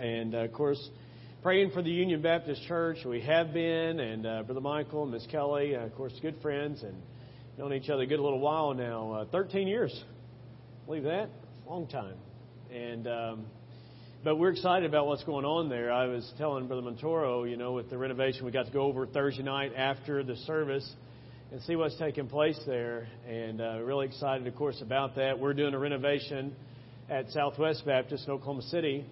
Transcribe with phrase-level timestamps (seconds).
[0.00, 0.90] and uh, of course,
[1.42, 2.98] praying for the Union Baptist Church.
[3.04, 6.82] We have been, and uh, Brother Michael and Miss Kelly, uh, of course, good friends,
[6.82, 6.94] and
[7.58, 9.12] known each other a good little while now.
[9.12, 10.04] Uh, 13 years.
[10.86, 11.28] Believe that?
[11.68, 12.16] Long time.
[12.72, 13.46] And um,
[14.24, 15.92] but we're excited about what's going on there.
[15.92, 19.06] I was telling Brother Montoro, you know, with the renovation, we got to go over
[19.06, 20.88] Thursday night after the service
[21.52, 23.06] and see what's taking place there.
[23.28, 25.38] And uh, really excited, of course, about that.
[25.38, 26.56] We're doing a renovation
[27.08, 29.06] at Southwest Baptist in Oklahoma City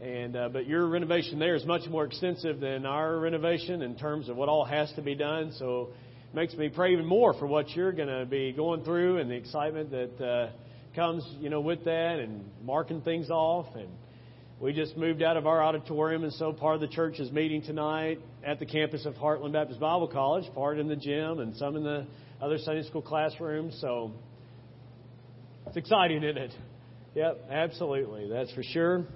[0.00, 4.28] and uh, but your renovation there is much more extensive than our renovation in terms
[4.28, 5.52] of what all has to be done.
[5.58, 5.90] So
[6.30, 9.30] it makes me pray even more for what you're going to be going through and
[9.30, 10.50] the excitement that uh,
[10.94, 13.66] comes, you know, with that and marking things off.
[13.74, 13.88] And
[14.60, 17.62] we just moved out of our auditorium, and so part of the church is meeting
[17.62, 21.76] tonight at the campus of Heartland Baptist Bible College, part in the gym, and some
[21.76, 22.06] in the
[22.40, 23.76] other Sunday school classrooms.
[23.80, 24.12] So
[25.66, 26.52] it's exciting, isn't it?
[27.14, 28.28] Yep, absolutely.
[28.28, 29.06] That's for sure.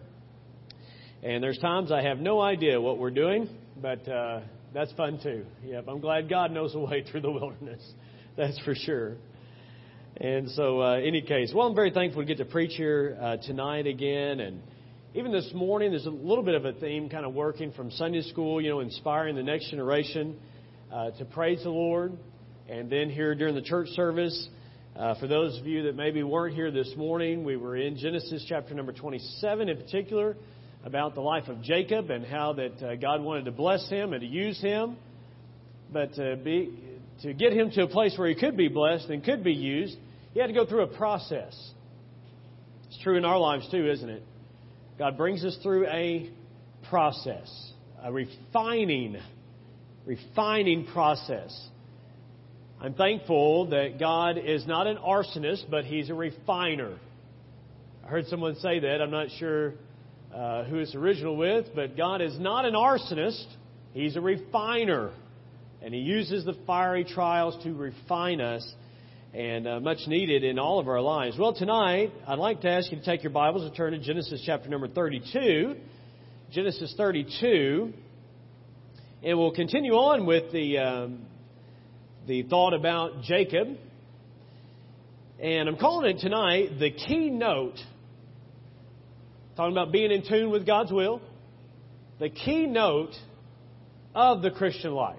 [1.22, 3.46] And there's times I have no idea what we're doing,
[3.80, 4.40] but uh,
[4.72, 5.44] that's fun too.
[5.64, 7.82] Yep, I'm glad God knows the way through the wilderness.
[8.38, 9.16] That's for sure.
[10.16, 13.36] And so, uh, any case, well, I'm very thankful to get to preach here uh,
[13.36, 14.40] tonight again.
[14.40, 14.62] And
[15.14, 18.22] even this morning, there's a little bit of a theme kind of working from Sunday
[18.22, 20.38] school, you know, inspiring the next generation
[20.90, 22.16] uh, to praise the Lord.
[22.66, 24.48] And then here during the church service,
[24.96, 28.42] uh, for those of you that maybe weren't here this morning, we were in Genesis
[28.48, 30.34] chapter number 27 in particular
[30.84, 34.20] about the life of Jacob and how that uh, God wanted to bless him and
[34.20, 34.96] to use him,
[35.92, 36.72] but to be
[37.22, 39.96] to get him to a place where he could be blessed and could be used,
[40.32, 41.54] he had to go through a process.
[42.88, 44.22] It's true in our lives too, isn't it?
[44.98, 46.30] God brings us through a
[46.88, 47.72] process,
[48.02, 49.16] a refining,
[50.06, 51.68] refining process.
[52.80, 56.98] I'm thankful that God is not an arsonist, but He's a refiner.
[58.04, 59.02] I heard someone say that.
[59.02, 59.74] I'm not sure
[60.34, 63.46] uh, who it's original with, but God is not an arsonist,
[63.92, 65.10] He's a refiner.
[65.82, 68.66] And He uses the fiery trials to refine us,
[69.32, 71.36] and uh, much needed in all of our lives.
[71.38, 74.42] Well, tonight, I'd like to ask you to take your Bibles and turn to Genesis
[74.44, 75.76] chapter number 32.
[76.52, 77.92] Genesis 32.
[79.22, 81.26] And we'll continue on with the, um,
[82.26, 83.68] the thought about Jacob.
[85.40, 87.78] And I'm calling it tonight the keynote
[89.56, 91.20] talking about being in tune with God's will,
[92.18, 93.14] the keynote
[94.14, 95.18] of the Christian life.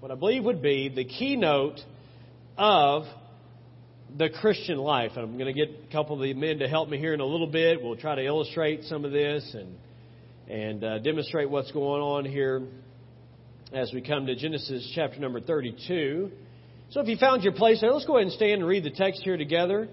[0.00, 1.80] What I believe would be the keynote
[2.56, 3.04] of
[4.16, 5.12] the Christian life.
[5.16, 7.20] And I'm going to get a couple of the men to help me here in
[7.20, 7.82] a little bit.
[7.82, 9.76] We'll try to illustrate some of this and
[10.48, 12.62] and uh, demonstrate what's going on here
[13.72, 16.30] as we come to Genesis chapter number 32.
[16.90, 18.90] So if you found your place there, let's go ahead and stand and read the
[18.90, 19.88] text here together.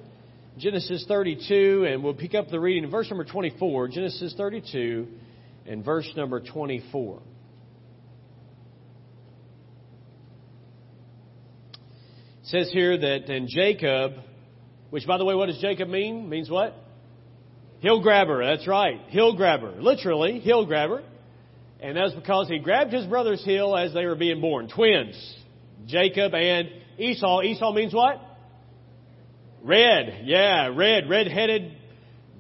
[0.57, 3.87] Genesis 32, and we'll pick up the reading in verse number 24.
[3.87, 5.07] Genesis 32
[5.65, 7.21] and verse number 24.
[12.41, 14.13] It says here that in Jacob,
[14.91, 16.29] which by the way, what does Jacob mean?
[16.29, 16.75] Means what?
[17.79, 18.45] Hill grabber.
[18.45, 18.99] That's right.
[19.07, 19.73] Hill grabber.
[19.79, 21.03] Literally, hill grabber.
[21.79, 24.69] And that's because he grabbed his brother's heel as they were being born.
[24.69, 25.35] Twins.
[25.87, 27.41] Jacob and Esau.
[27.41, 28.21] Esau means what?
[29.63, 31.77] Red, yeah, red, red-headed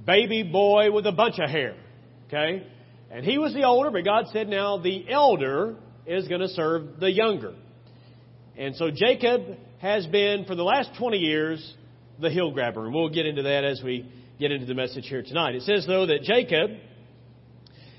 [0.05, 1.75] baby boy with a bunch of hair.
[2.27, 2.67] Okay?
[3.09, 5.75] And he was the older, but God said now the elder
[6.05, 7.53] is going to serve the younger.
[8.57, 11.75] And so Jacob has been, for the last 20 years,
[12.19, 12.85] the hill grabber.
[12.85, 15.55] And we'll get into that as we get into the message here tonight.
[15.55, 16.71] It says, though, that Jacob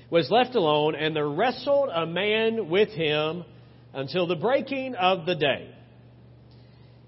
[0.09, 3.43] was left alone, and there wrestled a man with him
[3.93, 5.74] until the breaking of the day.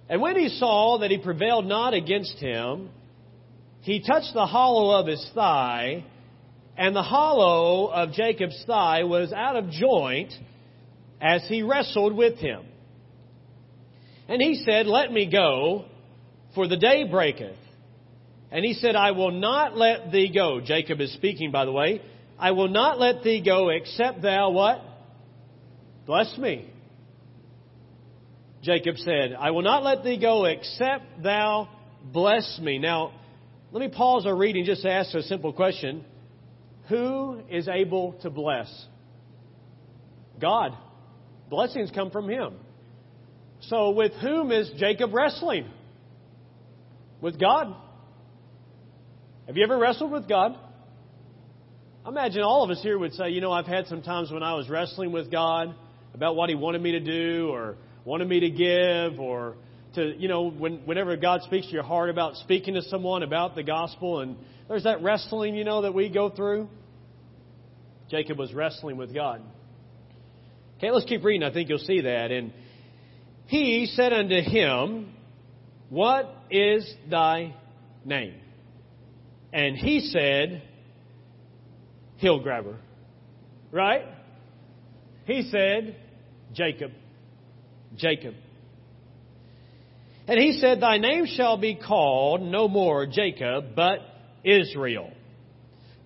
[0.09, 2.89] And when he saw that he prevailed not against him,
[3.81, 6.03] he touched the hollow of his thigh,
[6.77, 10.33] and the hollow of Jacob's thigh was out of joint
[11.21, 12.63] as he wrestled with him.
[14.27, 15.85] And he said, Let me go,
[16.53, 17.57] for the day breaketh.
[18.51, 20.61] And he said, I will not let thee go.
[20.61, 22.01] Jacob is speaking, by the way.
[22.39, 24.81] I will not let thee go except thou what?
[26.05, 26.69] Bless me.
[28.63, 31.69] Jacob said, I will not let thee go except thou
[32.11, 32.79] bless me.
[32.79, 33.13] Now,
[33.71, 36.03] let me pause our reading just to ask a simple question.
[36.89, 38.71] Who is able to bless?
[40.39, 40.71] God.
[41.49, 42.55] Blessings come from Him.
[43.61, 45.67] So, with whom is Jacob wrestling?
[47.21, 47.75] With God.
[49.47, 50.57] Have you ever wrestled with God?
[52.05, 54.43] I imagine all of us here would say, you know, I've had some times when
[54.43, 55.75] I was wrestling with God
[56.13, 57.75] about what He wanted me to do or
[58.07, 59.55] wanted me to give or
[59.93, 63.53] to, you know, when, whenever God speaks to your heart about speaking to someone about
[63.53, 64.37] the gospel, and
[64.69, 66.69] there's that wrestling, you know, that we go through.
[68.09, 69.41] Jacob was wrestling with God.
[70.77, 71.43] Okay, let's keep reading.
[71.43, 72.31] I think you'll see that.
[72.31, 72.53] And
[73.47, 75.13] he said unto him,
[75.89, 77.55] What is thy
[78.05, 78.35] name?
[79.51, 80.61] And he said,
[82.15, 82.77] Hill grabber.
[83.73, 84.05] Right?
[85.25, 85.97] He said,
[86.53, 86.91] Jacob.
[87.95, 88.33] Jacob.
[90.27, 93.99] And he said, Thy name shall be called no more Jacob, but
[94.43, 95.11] Israel.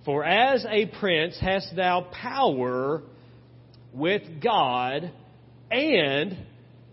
[0.06, 3.02] For as a prince hast thou power
[3.94, 5.12] with God
[5.70, 6.38] and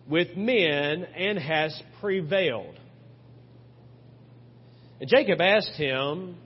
[0.09, 2.75] with men, and hast prevailed.
[5.01, 6.37] And Jacob asked him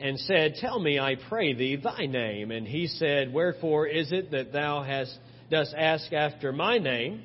[0.00, 2.50] and said, Tell me, I pray thee, thy name.
[2.50, 5.16] And he said, Wherefore is it that thou hast
[5.50, 7.22] dost ask after my name?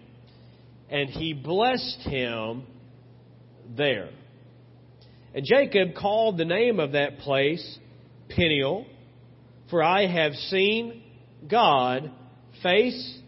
[0.89, 2.63] And he blessed him
[3.77, 4.09] there.
[5.33, 7.77] And Jacob called the name of that place
[8.29, 8.85] Peniel,
[9.69, 11.03] for I have seen
[11.47, 12.11] God
[12.63, 13.19] face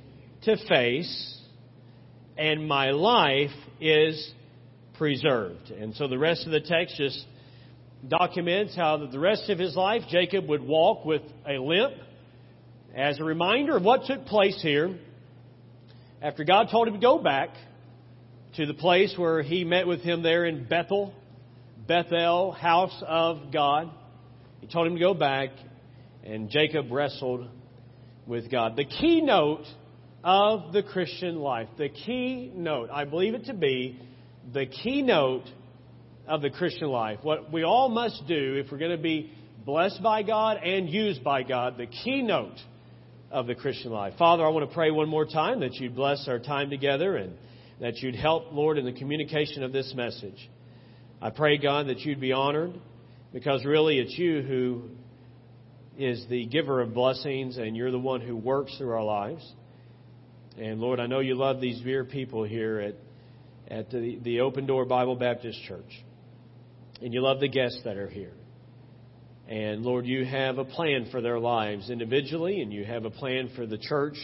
[0.44, 1.38] to face,
[2.38, 4.34] and my life is
[4.98, 5.70] preserved.
[5.70, 7.26] And so the rest of the text just
[8.08, 11.94] documents how the rest of his life Jacob would walk with a limp
[12.96, 14.98] as a reminder of what took place here
[16.22, 17.50] after God told him to go back
[18.56, 21.14] to the place where he met with him there in Bethel,
[21.88, 23.90] Bethel, house of God.
[24.60, 25.50] He told him to go back,
[26.24, 27.48] and Jacob wrestled
[28.28, 28.76] with God.
[28.76, 29.66] The keynote
[30.24, 34.00] of the Christian life, the keynote, I believe it to be
[34.54, 35.50] the keynote
[36.28, 37.20] of the Christian life.
[37.24, 39.32] What we all must do if we're going to be
[39.66, 42.58] blessed by God and used by God, the keynote
[43.32, 44.14] of the Christian life.
[44.20, 47.34] Father, I want to pray one more time that you'd bless our time together and
[47.80, 50.50] that you'd help, Lord, in the communication of this message.
[51.22, 52.74] I pray, God, that you'd be honored
[53.34, 54.84] because really it's you who
[55.98, 59.50] is the giver of blessings and you're the one who works through our lives.
[60.58, 62.96] And Lord, I know you love these dear people here at,
[63.70, 66.04] at the, the Open Door Bible Baptist Church.
[67.02, 68.34] And you love the guests that are here.
[69.48, 73.52] And Lord, you have a plan for their lives individually, and you have a plan
[73.56, 74.16] for the church,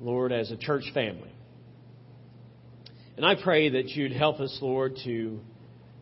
[0.00, 1.32] Lord, as a church family.
[3.16, 5.40] And I pray that you'd help us, Lord, to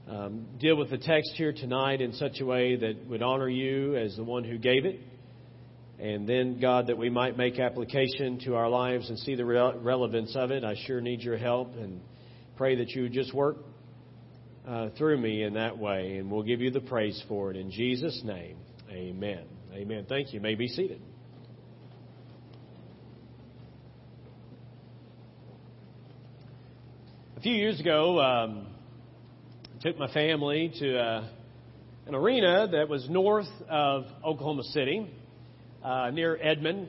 [0.08, 3.96] um, deal with the text here tonight in such a way that would honor you
[3.96, 5.00] as the one who gave it.
[5.98, 9.72] And then, God, that we might make application to our lives and see the re-
[9.78, 10.62] relevance of it.
[10.62, 12.02] I sure need your help and
[12.56, 13.56] pray that you would just work
[14.66, 16.16] uh, through me in that way.
[16.18, 17.56] And we'll give you the praise for it.
[17.56, 18.56] In Jesus' name,
[18.90, 19.44] amen.
[19.72, 20.06] Amen.
[20.08, 20.34] Thank you.
[20.34, 21.00] you may be seated.
[27.36, 28.66] A few years ago, um,
[29.82, 31.28] took my family to uh,
[32.06, 35.08] an arena that was north of Oklahoma City,
[35.84, 36.88] uh, near Edmond,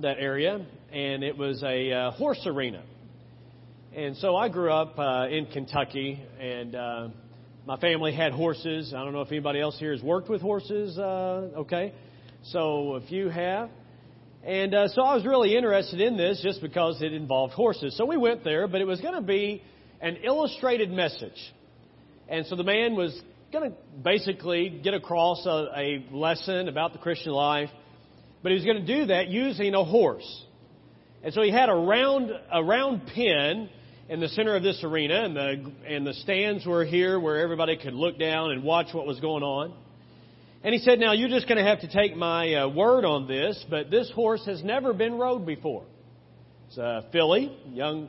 [0.00, 2.82] that area, and it was a uh, horse arena.
[3.96, 7.08] And so I grew up uh, in Kentucky, and uh,
[7.64, 8.92] my family had horses.
[8.92, 10.98] I don't know if anybody else here has worked with horses.
[10.98, 11.94] Uh, okay,
[12.42, 13.70] so if you have.
[14.42, 17.96] And uh, so I was really interested in this just because it involved horses.
[17.96, 19.62] So we went there, but it was going to be
[20.00, 21.54] an illustrated message.
[22.28, 23.16] And so the man was
[23.52, 27.70] going to basically get across a, a lesson about the Christian life,
[28.42, 30.44] but he was going to do that using a horse.
[31.22, 33.70] And so he had a round, a round pin
[34.08, 37.76] in the center of this arena, and the, and the stands were here where everybody
[37.76, 39.72] could look down and watch what was going on.
[40.62, 43.26] And he said, Now you're just going to have to take my uh, word on
[43.26, 45.84] this, but this horse has never been rode before.
[46.68, 48.08] It's a filly, young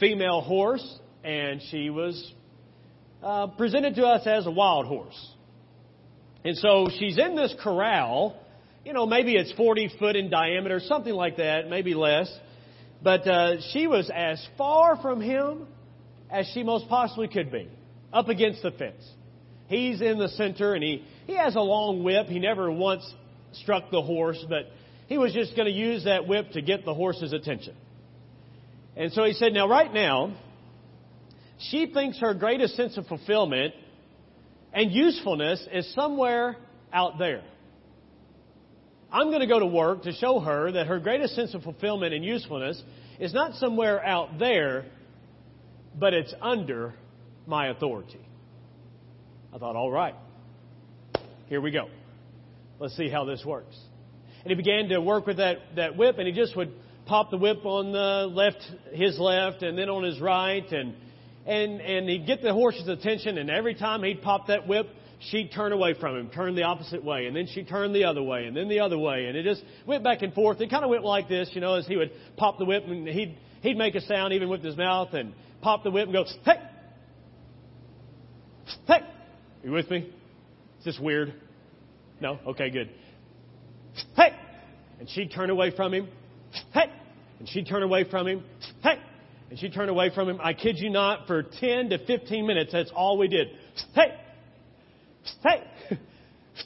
[0.00, 2.32] female horse, and she was
[3.22, 5.28] uh, presented to us as a wild horse.
[6.44, 8.40] And so she's in this corral.
[8.84, 12.32] You know, maybe it's 40 foot in diameter, something like that, maybe less.
[13.02, 15.66] But uh, she was as far from him
[16.30, 17.68] as she most possibly could be,
[18.12, 19.02] up against the fence.
[19.68, 22.26] He's in the center, and he, he has a long whip.
[22.26, 23.02] He never once
[23.52, 24.70] struck the horse, but
[25.06, 27.74] he was just going to use that whip to get the horse's attention.
[28.96, 30.34] And so he said, Now, right now,
[31.58, 33.74] she thinks her greatest sense of fulfillment
[34.72, 36.56] and usefulness is somewhere
[36.92, 37.42] out there.
[39.10, 42.12] I'm going to go to work to show her that her greatest sense of fulfillment
[42.12, 42.82] and usefulness
[43.18, 44.84] is not somewhere out there,
[45.98, 46.94] but it's under
[47.46, 48.20] my authority.
[49.54, 50.14] I thought, all right,
[51.46, 51.88] here we go.
[52.78, 53.76] Let's see how this works.
[54.44, 56.72] And he began to work with that, that whip, and he just would
[57.06, 58.62] pop the whip on the left,
[58.92, 60.94] his left, and then on his right, and
[61.48, 64.86] and, and he'd get the horse's attention, and every time he'd pop that whip,
[65.30, 68.22] she'd turn away from him, turn the opposite way, and then she'd turn the other
[68.22, 70.60] way, and then the other way, and it just went back and forth.
[70.60, 73.06] It kind of went like this, you know, as he would pop the whip and
[73.06, 76.24] he'd he'd make a sound even with his mouth and pop the whip and go,
[76.44, 76.60] hey,
[78.86, 79.00] hey,
[79.64, 80.10] you with me?
[80.78, 81.34] Is this weird?
[82.20, 82.38] No?
[82.46, 82.90] Okay, good.
[84.16, 84.30] Hey!
[85.00, 86.08] And she'd turn away from him.
[86.72, 86.90] Hey!
[87.38, 88.44] And she'd turn away from him.
[88.82, 88.98] Hey!
[89.50, 90.38] And she'd turn away from him.
[90.42, 93.48] I kid you not, for 10 to 15 minutes, that's all we did.
[93.94, 94.17] Hey!
[95.42, 95.62] Hey!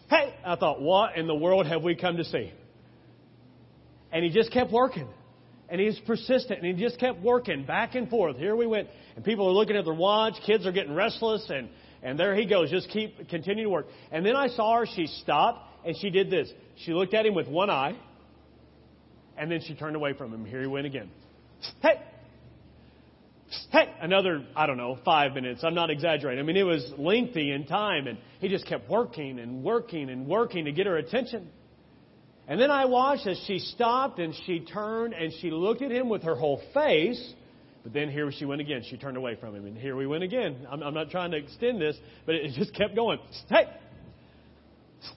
[0.09, 0.35] Hey!
[0.45, 2.53] I thought, what in the world have we come to see?
[4.11, 5.09] And he just kept working.
[5.69, 6.63] And he's persistent.
[6.63, 8.37] And he just kept working back and forth.
[8.37, 8.89] Here we went.
[9.17, 10.35] And people are looking at their watch.
[10.47, 11.45] Kids are getting restless.
[11.49, 11.69] And,
[12.03, 12.71] and there he goes.
[12.71, 13.87] Just keep, continue to work.
[14.11, 14.87] And then I saw her.
[14.87, 16.51] She stopped and she did this.
[16.85, 17.97] She looked at him with one eye.
[19.37, 20.45] And then she turned away from him.
[20.45, 21.11] Here he went again.
[21.81, 22.01] Hey!
[23.71, 23.93] Hey!
[24.01, 25.63] Another, I don't know, five minutes.
[25.65, 26.43] I'm not exaggerating.
[26.43, 30.27] I mean, it was lengthy in time, and he just kept working and working and
[30.27, 31.49] working to get her attention.
[32.49, 36.09] And then I watched as she stopped and she turned and she looked at him
[36.09, 37.33] with her whole face.
[37.83, 38.83] But then here she went again.
[38.89, 39.65] She turned away from him.
[39.67, 40.67] And here we went again.
[40.71, 43.19] I'm, I'm not trying to extend this, but it just kept going.
[43.49, 43.65] Hey!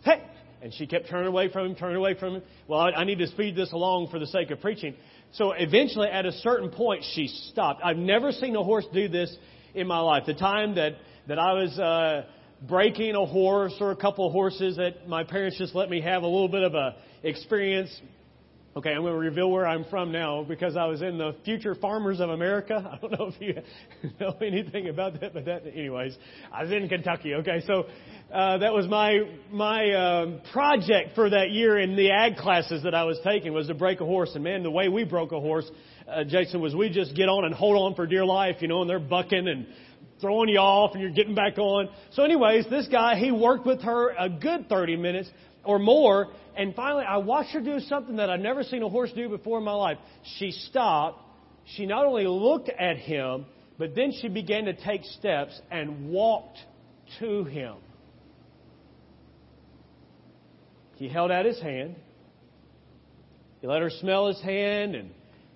[0.03, 0.23] Hey!
[0.61, 2.43] And she kept turning away from him, turning away from him.
[2.67, 4.95] Well, I, I need to speed this along for the sake of preaching.
[5.33, 7.81] So eventually, at a certain point, she stopped.
[7.83, 9.35] I've never seen a horse do this
[9.73, 10.23] in my life.
[10.25, 10.93] The time that,
[11.27, 12.25] that I was uh,
[12.67, 16.23] breaking a horse or a couple of horses that my parents just let me have
[16.23, 17.89] a little bit of a experience
[18.77, 21.75] Okay, I'm going to reveal where I'm from now because I was in the Future
[21.75, 22.75] Farmers of America.
[22.91, 23.61] I don't know if you
[24.19, 26.17] know anything about that, but that, anyways,
[26.51, 27.35] I was in Kentucky.
[27.35, 27.85] Okay, so
[28.33, 32.93] uh, that was my my um, project for that year in the ag classes that
[32.93, 34.31] I was taking was to break a horse.
[34.35, 35.71] And man, the way we broke a horse,
[36.05, 38.81] uh, Jason, was we just get on and hold on for dear life, you know,
[38.81, 39.67] and they're bucking and
[40.19, 41.87] throwing you off and you're getting back on.
[42.11, 45.29] So anyways, this guy, he worked with her a good 30 minutes
[45.65, 46.27] or more.
[46.55, 49.57] And finally, I watched her do something that I've never seen a horse do before
[49.57, 49.97] in my life.
[50.37, 51.21] She stopped.
[51.75, 53.45] She not only looked at him,
[53.77, 56.57] but then she began to take steps and walked
[57.19, 57.75] to him.
[60.95, 61.95] He held out his hand.
[63.61, 65.11] He let her smell his hand, and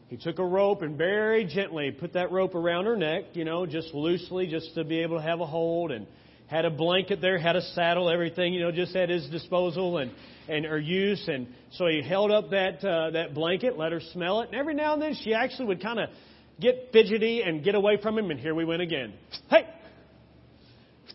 [0.10, 3.66] he took a rope and very gently put that rope around her neck, you know,
[3.66, 5.92] just loosely, just to be able to have a hold.
[5.92, 6.08] And
[6.50, 10.12] had a blanket there, had a saddle, everything, you know, just at his disposal and,
[10.48, 11.24] and or use.
[11.28, 14.48] And so he held up that, uh, that blanket, let her smell it.
[14.48, 16.10] And every now and then she actually would kind of
[16.60, 18.32] get fidgety and get away from him.
[18.32, 19.14] And here we went again.
[19.48, 19.68] Hey!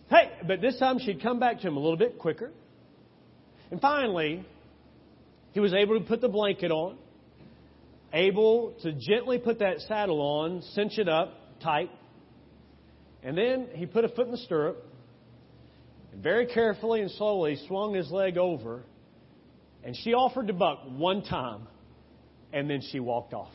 [0.09, 0.31] Hey!
[0.47, 2.53] But this time she'd come back to him a little bit quicker.
[3.73, 4.47] And finally,
[5.51, 6.97] he was able to put the blanket on,
[8.13, 11.91] able to gently put that saddle on, cinch it up tight.
[13.25, 14.94] And then he put a foot in the stirrup
[16.15, 18.83] and very carefully and slowly swung his leg over,
[19.83, 21.67] and she offered to buck one time,
[22.53, 23.53] and then she walked off.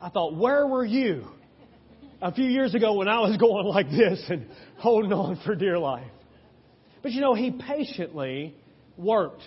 [0.00, 1.26] I thought, where were you
[2.20, 4.46] a few years ago when I was going like this and
[4.76, 6.10] holding on for dear life?
[7.02, 8.54] But you know, he patiently
[8.98, 9.42] worked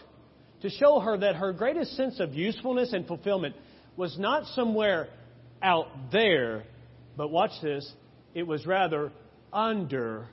[0.64, 3.56] to show her that her greatest sense of usefulness and fulfillment
[3.96, 5.08] was not somewhere
[5.62, 6.64] out there,
[7.16, 7.90] but watch this,
[8.34, 9.12] it was rather
[9.54, 10.28] under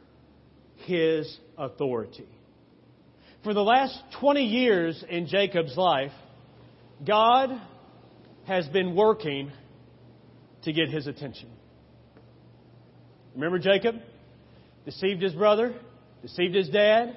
[0.83, 2.29] his authority.
[3.45, 6.13] For the last 20 years in Jacob's life,
[7.05, 7.51] God
[8.47, 9.51] has been working
[10.63, 11.49] to get his attention.
[13.35, 13.97] Remember Jacob?
[14.85, 15.75] Deceived his brother,
[16.23, 17.17] deceived his dad.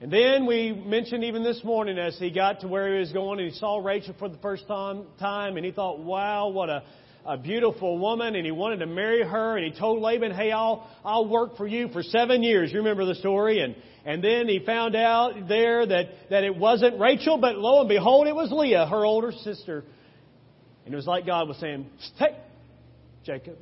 [0.00, 3.38] And then we mentioned even this morning as he got to where he was going
[3.38, 6.82] and he saw Rachel for the first time, time and he thought, wow, what a
[7.24, 10.88] a beautiful woman and he wanted to marry her and he told Laban, hey, I'll,
[11.04, 12.72] I'll work for you for seven years.
[12.72, 13.60] You remember the story?
[13.60, 17.88] And, and then he found out there that, that it wasn't Rachel, but lo and
[17.88, 19.84] behold, it was Leah, her older sister.
[20.84, 21.86] And it was like God was saying,
[22.16, 22.36] hey,
[23.24, 23.56] Jacob.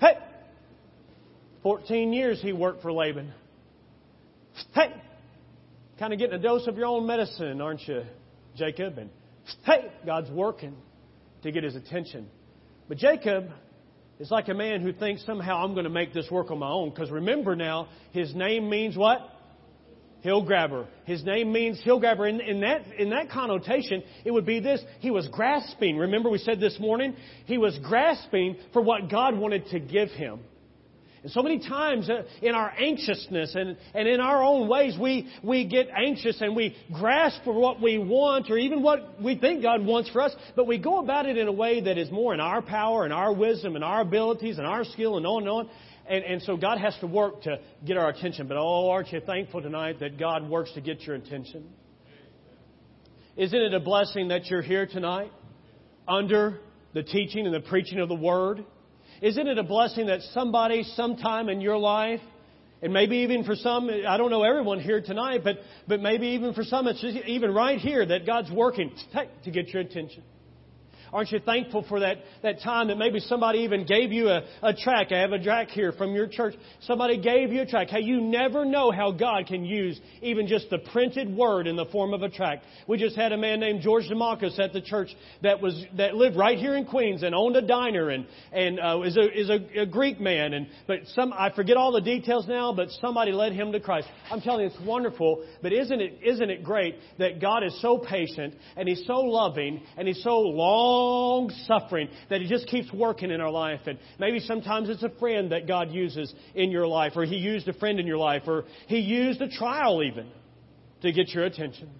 [0.00, 0.14] Hey!
[1.64, 3.32] 14 years he worked for Laban.
[4.74, 4.94] Hey!
[5.98, 8.04] Kind of getting a dose of your own medicine, aren't you,
[8.56, 8.98] Jacob?
[8.98, 9.10] And
[9.64, 10.76] hey, God's working
[11.42, 12.28] to get his attention.
[12.88, 13.50] But Jacob
[14.18, 16.70] is like a man who thinks somehow I'm going to make this work on my
[16.70, 16.90] own.
[16.90, 19.20] Because remember now, his name means what?
[20.20, 20.88] Hill grabber.
[21.04, 22.26] His name means hill grabber.
[22.26, 24.82] In, in, that, in that connotation, it would be this.
[24.98, 25.96] He was grasping.
[25.96, 27.14] Remember we said this morning?
[27.44, 30.40] He was grasping for what God wanted to give him.
[31.28, 35.28] And so many times uh, in our anxiousness and, and in our own ways, we,
[35.44, 39.62] we get anxious and we grasp for what we want or even what we think
[39.62, 42.32] God wants for us, but we go about it in a way that is more
[42.32, 45.50] in our power and our wisdom and our abilities and our skill and on and
[45.50, 45.70] on.
[46.08, 48.48] and, and so God has to work to get our attention.
[48.48, 51.68] But oh, aren't you thankful tonight that God works to get your attention?
[53.36, 55.30] Isn't it a blessing that you're here tonight
[56.08, 56.60] under
[56.94, 58.64] the teaching and the preaching of the Word?
[59.20, 62.20] Isn't it a blessing that somebody sometime in your life,
[62.80, 65.56] and maybe even for some, I don't know everyone here tonight, but,
[65.88, 68.92] but maybe even for some, it's even right here that God's working
[69.44, 70.22] to get your attention.
[71.12, 74.74] Aren't you thankful for that, that time that maybe somebody even gave you a, a
[74.74, 75.10] track?
[75.10, 76.54] I have a track here from your church.
[76.82, 77.88] Somebody gave you a track.
[77.88, 81.86] Hey, you never know how God can use even just the printed word in the
[81.86, 82.60] form of a track.
[82.86, 85.08] We just had a man named George Demakis at the church
[85.42, 89.00] that was that lived right here in Queens and owned a diner and and uh,
[89.02, 92.46] is a is a, a Greek man and but some I forget all the details
[92.46, 94.08] now, but somebody led him to Christ.
[94.30, 95.44] I'm telling you, it's wonderful.
[95.62, 99.82] But isn't it isn't it great that God is so patient and He's so loving
[99.96, 103.80] and He's so long long suffering that He just keeps working in our life.
[103.86, 107.68] And maybe sometimes it's a friend that God uses in your life, or He used
[107.68, 110.28] a friend in your life, or He used a trial even
[111.02, 111.90] to get your attention.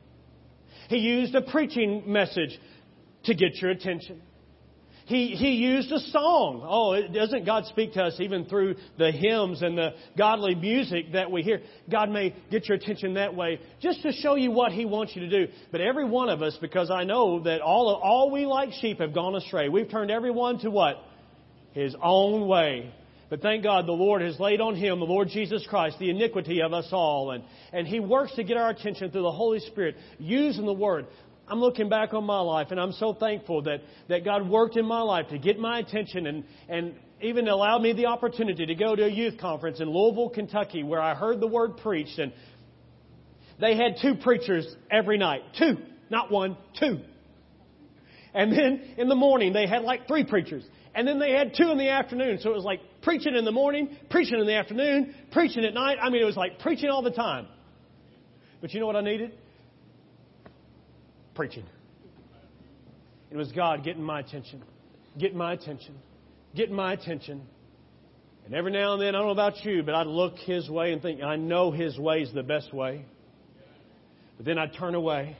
[0.89, 2.59] He used a preaching message
[3.25, 4.23] to get your attention.
[5.09, 6.61] He, he used a song.
[6.63, 11.13] Oh, it, doesn't God speak to us even through the hymns and the godly music
[11.15, 11.63] that we hear?
[11.91, 15.27] God may get your attention that way just to show you what He wants you
[15.27, 15.51] to do.
[15.73, 19.01] But every one of us, because I know that all, of, all we like sheep
[19.01, 19.71] have gone astray.
[19.71, 21.03] We've turned everyone to what?
[21.73, 22.93] His own way.
[23.31, 26.61] But thank God the Lord has laid on him, the Lord Jesus Christ, the iniquity
[26.61, 27.31] of us all.
[27.31, 31.07] And, and he works to get our attention through the Holy Spirit, using the Word.
[31.51, 34.85] I'm looking back on my life and I'm so thankful that, that God worked in
[34.85, 38.95] my life to get my attention and, and even allowed me the opportunity to go
[38.95, 42.19] to a youth conference in Louisville, Kentucky, where I heard the word preached.
[42.19, 42.33] And
[43.61, 45.43] they had two preachers every night.
[45.59, 45.79] Two.
[46.11, 47.01] Not one, two.
[48.35, 50.65] And then in the morning, they had like three preachers.
[50.95, 52.39] And then they had two in the afternoon.
[52.41, 55.99] So it was like preaching in the morning, preaching in the afternoon, preaching at night.
[56.01, 57.47] I mean, it was like preaching all the time.
[58.61, 59.33] But you know what I needed?
[61.39, 61.63] Preaching.
[63.31, 64.61] It was God getting my attention,
[65.17, 65.95] getting my attention,
[66.57, 67.43] getting my attention.
[68.45, 70.93] And every now and then, I don't know about you, but I'd look His way
[70.93, 73.05] and think, I know His way is the best way.
[74.37, 75.37] But then I'd turn away.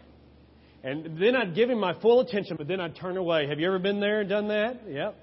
[0.85, 3.49] And then I'd give Him my full attention, but then I'd turn away.
[3.49, 4.83] Have you ever been there and done that?
[4.89, 5.17] Yep.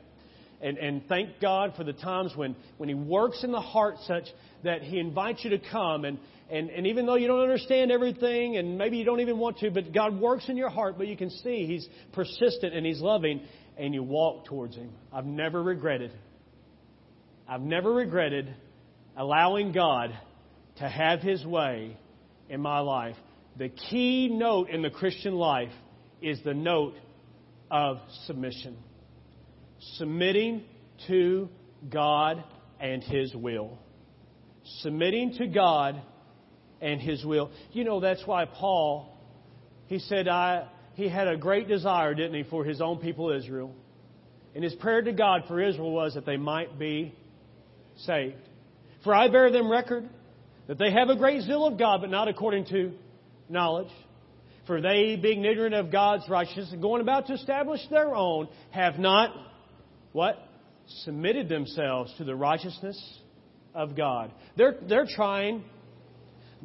[0.62, 4.26] And, and thank God for the times when, when He works in the heart such
[4.66, 8.58] that He invites you to come and, and, and even though you don't understand everything
[8.58, 11.18] and maybe you don't even want to, but God works in your heart, but you
[11.18, 13.42] can see He's persistent and He's loving,
[13.78, 14.92] and you walk towards Him.
[15.12, 16.12] I've never regretted.
[17.48, 18.54] I've never regretted
[19.18, 20.16] allowing God
[20.78, 21.98] to have His way
[22.48, 23.16] in my life.
[23.58, 25.72] The key note in the Christian life
[26.22, 26.94] is the note
[27.72, 28.78] of submission.
[29.98, 30.64] Submitting
[31.08, 31.50] to
[31.90, 32.44] God
[32.80, 33.80] and His will.
[34.82, 36.02] Submitting to God
[36.86, 37.50] and His will.
[37.71, 39.12] You know, that's why Paul,
[39.88, 43.74] he said, I, he had a great desire, didn't he, for his own people Israel.
[44.54, 47.13] And his prayer to God for Israel was that they might be
[47.98, 48.38] saved.
[49.04, 50.08] For I bear them record
[50.67, 52.93] that they have a great zeal of God, but not according to
[53.50, 53.91] knowledge.
[54.67, 58.98] For they, being ignorant of God's righteousness and going about to establish their own, have
[58.98, 59.32] not,
[60.12, 60.38] what?
[61.04, 63.00] Submitted themselves to the righteousness
[63.74, 64.32] of God.
[64.56, 65.63] They're, they're trying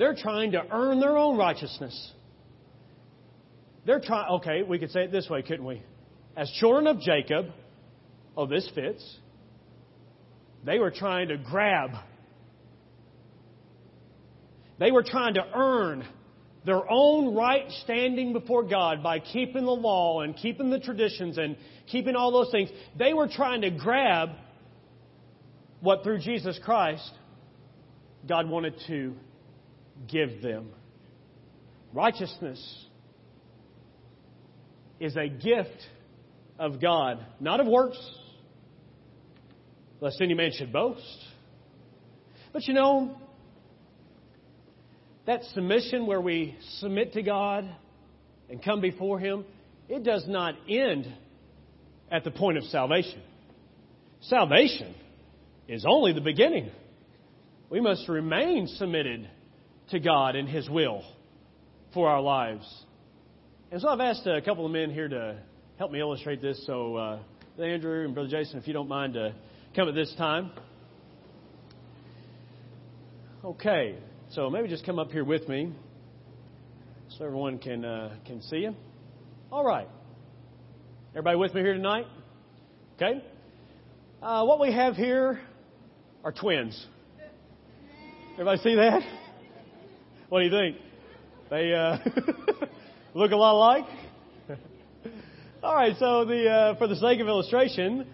[0.01, 2.13] they're trying to earn their own righteousness.
[3.85, 5.83] They're trying, okay, we could say it this way, couldn't we?
[6.39, 7.49] As children of Jacob,
[8.35, 9.05] oh, this fits.
[10.65, 11.91] They were trying to grab.
[14.79, 16.07] They were trying to earn
[16.65, 21.59] their own right standing before God by keeping the law and keeping the traditions and
[21.89, 22.71] keeping all those things.
[22.99, 24.31] They were trying to grab
[25.83, 27.11] what through Jesus Christ
[28.27, 29.15] God wanted to
[30.09, 30.71] give them.
[31.93, 32.87] Righteousness
[34.99, 35.87] is a gift
[36.59, 37.99] of God, not of works,
[40.01, 41.27] lest any man should boast.
[42.53, 43.17] But you know,
[45.27, 47.69] that submission where we submit to God
[48.49, 49.45] and come before Him,
[49.89, 51.13] it does not end
[52.11, 53.23] at the point of salvation.
[54.23, 54.95] Salvation
[55.69, 56.71] is only the beginning.
[57.71, 59.29] We must remain submitted
[59.91, 61.03] to God and His will
[61.93, 62.67] for our lives.
[63.73, 65.39] And so I've asked a couple of men here to
[65.79, 66.65] help me illustrate this.
[66.67, 67.19] So, uh,
[67.59, 69.35] Andrew and Brother Jason, if you don't mind to
[69.77, 70.51] come at this time.
[73.45, 73.97] Okay,
[74.31, 75.73] so maybe just come up here with me
[77.09, 78.75] so everyone can uh, can see you.
[79.51, 79.89] All right,
[81.13, 82.07] everybody with me here tonight?
[82.97, 83.25] Okay.
[84.23, 85.41] Uh, what we have here
[86.23, 86.87] are twins.
[88.35, 89.20] Everybody see that?
[90.31, 90.77] What do you think?
[91.51, 91.99] They uh,
[93.15, 93.85] look a lot alike.
[95.65, 98.07] All right, so the uh, for the sake of illustration,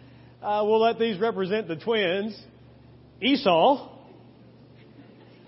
[0.43, 2.35] uh, we'll let these represent the twins.
[3.21, 3.91] Esau,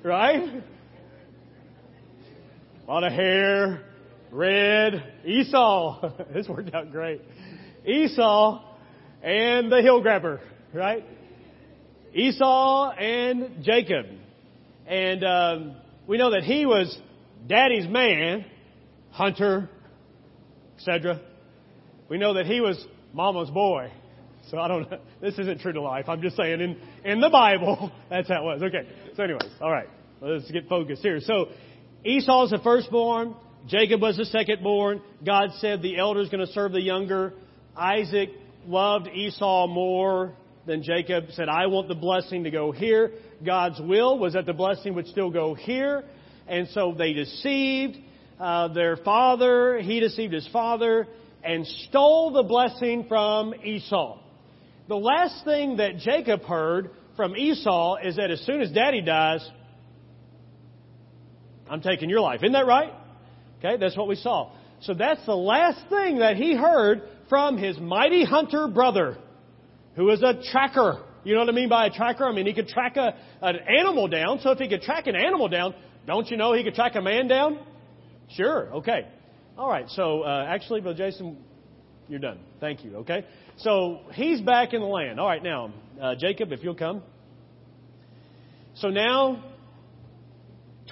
[0.05, 0.63] right?
[2.87, 3.87] A lot of hair,
[4.31, 5.15] red.
[5.25, 6.13] Esau.
[6.35, 7.23] this worked out great.
[7.87, 8.63] Esau
[9.23, 10.43] and the hill grabber,
[10.75, 11.03] right?
[12.13, 14.05] Esau and Jacob.
[14.87, 15.77] And um,
[16.09, 16.99] we know that he was
[17.47, 18.45] daddy's man,
[19.11, 19.69] hunter,
[20.77, 21.21] etc.
[22.09, 23.93] We know that he was mama's boy.
[24.51, 24.99] So I don't know.
[25.21, 26.09] This isn't true to life.
[26.09, 28.63] I'm just saying in, in the Bible, that's how it was.
[28.63, 28.89] Okay.
[29.17, 29.89] So anyways, all right.
[30.21, 31.21] Let's get focused here.
[31.21, 31.49] So
[32.05, 33.35] Esau's the firstborn.
[33.67, 35.03] Jacob was the secondborn.
[35.25, 37.35] God said the elder is going to serve the younger.
[37.77, 38.31] Isaac
[38.67, 40.33] loved Esau more
[40.69, 41.25] than Jacob.
[41.33, 43.11] Said, I want the blessing to go here.
[43.45, 46.05] God's will was that the blessing would still go here.
[46.47, 47.99] And so they deceived
[48.39, 49.81] uh, their father.
[49.81, 51.09] He deceived his father
[51.43, 54.21] and stole the blessing from Esau.
[54.87, 59.47] The last thing that Jacob heard from Esau is that as soon as daddy dies,
[61.69, 62.41] I'm taking your life.
[62.43, 62.93] Isn't that right?
[63.59, 64.53] Okay, that's what we saw.
[64.83, 69.19] So that's the last thing that he heard from his mighty hunter brother,
[69.99, 71.03] who was a tracker.
[71.25, 72.25] You know what I mean by a tracker?
[72.25, 74.39] I mean, he could track a, an animal down.
[74.41, 75.75] So if he could track an animal down,
[76.07, 77.59] don't you know he could track a man down?
[78.31, 79.09] Sure, okay.
[79.59, 81.37] All right, so uh, actually, Brother Jason,
[82.07, 82.39] you're done.
[82.61, 83.27] Thank you, okay?
[83.57, 85.19] So he's back in the land.
[85.19, 87.03] All right, now, uh, Jacob, if you'll come.
[88.77, 89.43] So now,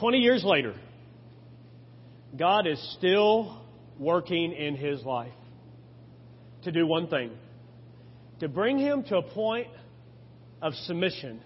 [0.00, 0.74] 20 years later,
[2.36, 3.62] God is still
[4.00, 5.32] working in his life
[6.64, 7.30] to do one thing
[8.40, 9.68] to bring him to a point
[10.62, 11.40] of submission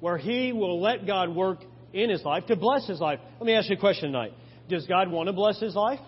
[0.00, 1.58] where he will let God work
[1.92, 3.20] in his life to bless his life.
[3.38, 4.32] Let me ask you a question tonight.
[4.68, 6.00] Does God want to bless his life?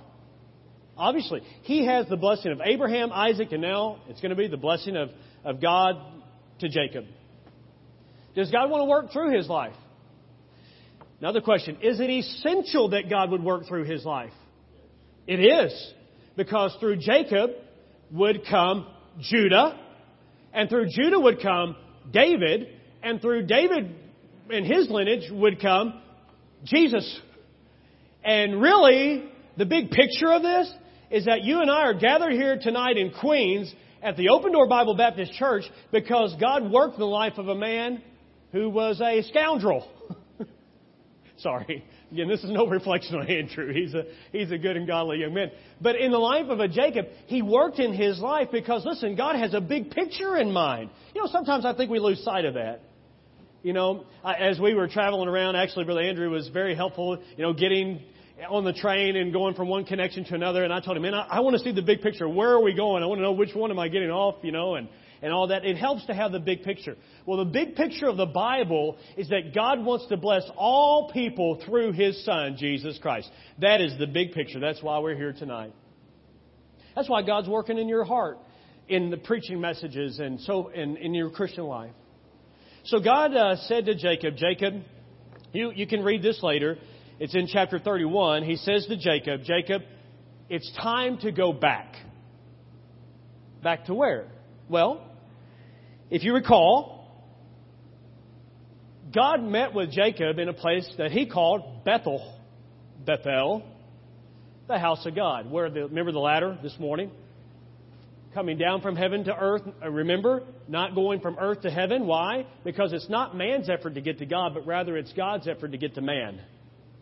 [0.96, 4.56] Obviously, he has the blessing of Abraham, Isaac, and now it's going to be the
[4.56, 5.10] blessing of,
[5.44, 5.94] of God
[6.60, 7.04] to Jacob.
[8.34, 9.74] Does God want to work through his life?
[11.20, 14.32] Another question Is it essential that God would work through his life?
[15.26, 15.92] It is.
[16.36, 17.50] Because through Jacob
[18.10, 18.86] would come
[19.20, 19.78] Judah,
[20.56, 21.76] and through Judah would come
[22.10, 22.68] David,
[23.02, 23.94] and through David
[24.50, 26.00] and his lineage would come
[26.64, 27.20] Jesus.
[28.24, 29.24] And really,
[29.58, 30.72] the big picture of this
[31.10, 34.68] is that you and I are gathered here tonight in Queens at the Open Door
[34.68, 38.02] Bible Baptist Church because God worked the life of a man
[38.52, 39.86] who was a scoundrel.
[41.38, 41.84] Sorry.
[42.12, 43.72] Again, this is no reflection on Andrew.
[43.72, 45.50] He's a, he's a good and godly young man.
[45.80, 49.36] But in the life of a Jacob, he worked in his life because, listen, God
[49.36, 50.90] has a big picture in mind.
[51.14, 52.80] You know, sometimes I think we lose sight of that.
[53.62, 57.52] You know, as we were traveling around, actually, Brother Andrew was very helpful, you know,
[57.52, 58.00] getting
[58.48, 60.62] on the train and going from one connection to another.
[60.62, 62.28] And I told him, man, I, I want to see the big picture.
[62.28, 63.02] Where are we going?
[63.02, 64.88] I want to know which one am I getting off, you know, and,
[65.22, 65.64] and all that.
[65.64, 66.96] It helps to have the big picture.
[67.24, 71.62] Well, the big picture of the Bible is that God wants to bless all people
[71.64, 73.30] through His Son, Jesus Christ.
[73.60, 74.60] That is the big picture.
[74.60, 75.72] That's why we're here tonight.
[76.94, 78.38] That's why God's working in your heart,
[78.88, 81.92] in the preaching messages, and so in, in your Christian life.
[82.84, 84.82] So God uh, said to Jacob, Jacob,
[85.52, 86.78] you, you can read this later.
[87.18, 88.44] It's in chapter 31.
[88.44, 89.82] He says to Jacob, Jacob,
[90.48, 91.94] it's time to go back.
[93.62, 94.28] Back to where?
[94.68, 95.05] Well,
[96.10, 96.96] if you recall,
[99.14, 102.34] God met with Jacob in a place that he called Bethel.
[103.04, 103.62] Bethel,
[104.68, 105.50] the house of God.
[105.50, 107.10] Where the, remember the ladder this morning?
[108.34, 109.62] Coming down from heaven to earth.
[109.82, 112.06] Uh, remember, not going from earth to heaven.
[112.06, 112.46] Why?
[112.64, 115.78] Because it's not man's effort to get to God, but rather it's God's effort to
[115.78, 116.40] get to man.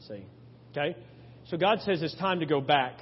[0.06, 0.24] See?
[0.70, 0.96] Okay?
[1.48, 2.98] So God says it's time to go back.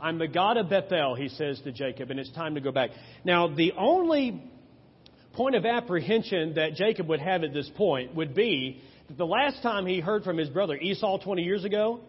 [0.00, 2.90] I'm the God of Bethel, he says to Jacob, and it's time to go back.
[3.24, 4.49] Now, the only
[5.32, 9.62] point of apprehension that Jacob would have at this point would be that the last
[9.62, 12.00] time he heard from his brother Esau 20 years ago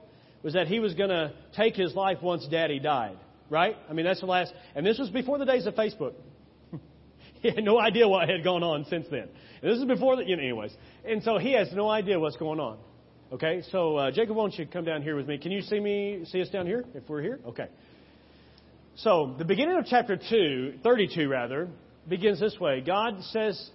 [0.43, 3.17] was that he was going to take his life once daddy died.
[3.49, 3.75] Right?
[3.89, 4.53] I mean, that's the last.
[4.75, 6.13] And this was before the days of Facebook.
[7.41, 9.27] he had no idea what had gone on since then.
[9.62, 10.71] And this is before the, you know, anyways.
[11.05, 12.77] And so he has no idea what's going on.
[13.31, 15.38] Okay, so uh, Jacob, won't you come down here with me?
[15.38, 17.39] Can you see me, see us down here if we're here?
[17.47, 17.67] Okay.
[18.95, 21.69] So the beginning of chapter 2, 32 rather,
[22.07, 22.81] begins this way.
[22.81, 23.69] God says,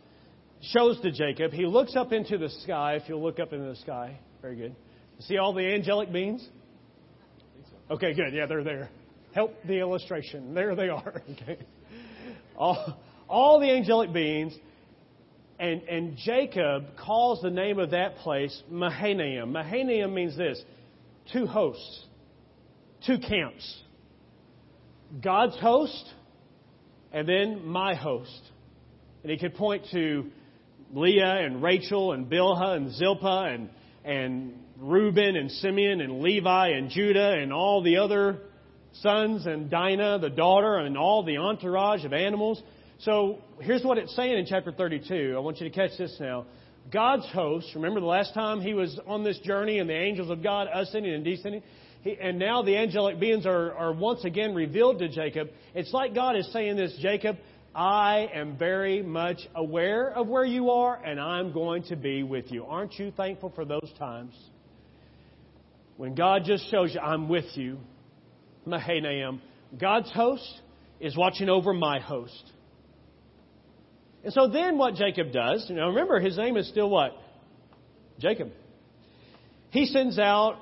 [0.61, 2.95] shows to Jacob, he looks up into the sky.
[2.95, 4.77] If you'll look up into the sky, very good.
[5.21, 6.47] See all the angelic beings?
[7.91, 8.33] Okay, good.
[8.33, 8.91] Yeah, they're there.
[9.33, 10.55] Help the illustration.
[10.55, 11.23] There they are.
[11.43, 11.59] Okay.
[12.57, 14.57] All, all the angelic beings
[15.59, 19.53] And, and Jacob calls the name of that place Mahanaim.
[19.53, 20.63] Mahanaim means this
[21.33, 22.05] two hosts,
[23.07, 23.83] two camps.
[25.23, 26.05] God's host,
[27.13, 28.41] and then my host.
[29.23, 30.31] And he could point to
[30.93, 33.71] Leah and Rachel and Bilhah and Zilpah and,
[34.05, 38.39] and Reuben and Simeon and Levi and Judah and all the other
[39.01, 42.63] sons and Dinah, the daughter, and all the entourage of animals.
[43.01, 45.35] So here's what it's saying in chapter 32.
[45.37, 46.47] I want you to catch this now.
[46.93, 50.43] God's host, remember the last time he was on this journey and the angels of
[50.43, 51.63] God ascending and descending?
[52.07, 55.49] He, and now the angelic beings are, are once again revealed to Jacob.
[55.75, 57.37] It's like God is saying this, Jacob,
[57.75, 62.53] I am very much aware of where you are and I'm going to be with
[62.53, 62.65] you.
[62.65, 64.33] Aren't you thankful for those times?
[65.97, 67.79] When God just shows you, I'm with you.
[68.65, 69.43] Mahanaim.
[69.77, 70.61] God's host
[71.01, 72.53] is watching over my host.
[74.23, 77.13] And so then what Jacob does, now remember his name is still what?
[78.21, 78.53] Jacob.
[79.71, 80.59] He sends out,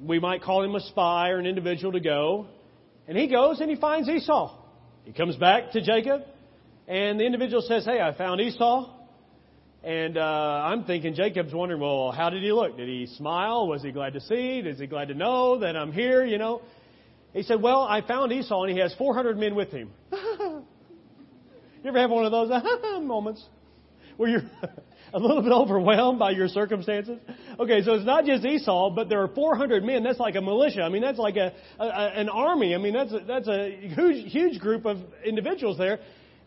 [0.00, 2.46] we might call him a spy or an individual to go,
[3.06, 4.56] and he goes and he finds Esau.
[5.04, 6.22] He comes back to Jacob,
[6.86, 8.94] and the individual says, Hey, I found Esau.
[9.82, 12.76] And uh, I'm thinking Jacob's wondering, well, how did he look?
[12.76, 13.68] Did he smile?
[13.68, 14.58] Was he glad to see?
[14.58, 16.26] Is he glad to know that I'm here?
[16.26, 16.62] You know.
[17.32, 19.90] He said, well, I found Esau, and he has 400 men with him.
[21.82, 22.50] You ever have one of those
[23.02, 23.44] moments
[24.16, 24.42] where you're
[25.12, 27.18] a little bit overwhelmed by your circumstances?
[27.58, 30.02] Okay, so it's not just Esau, but there are 400 men.
[30.02, 30.82] That's like a militia.
[30.82, 32.74] I mean, that's like a, a an army.
[32.74, 35.98] I mean, that's a, that's a huge huge group of individuals there.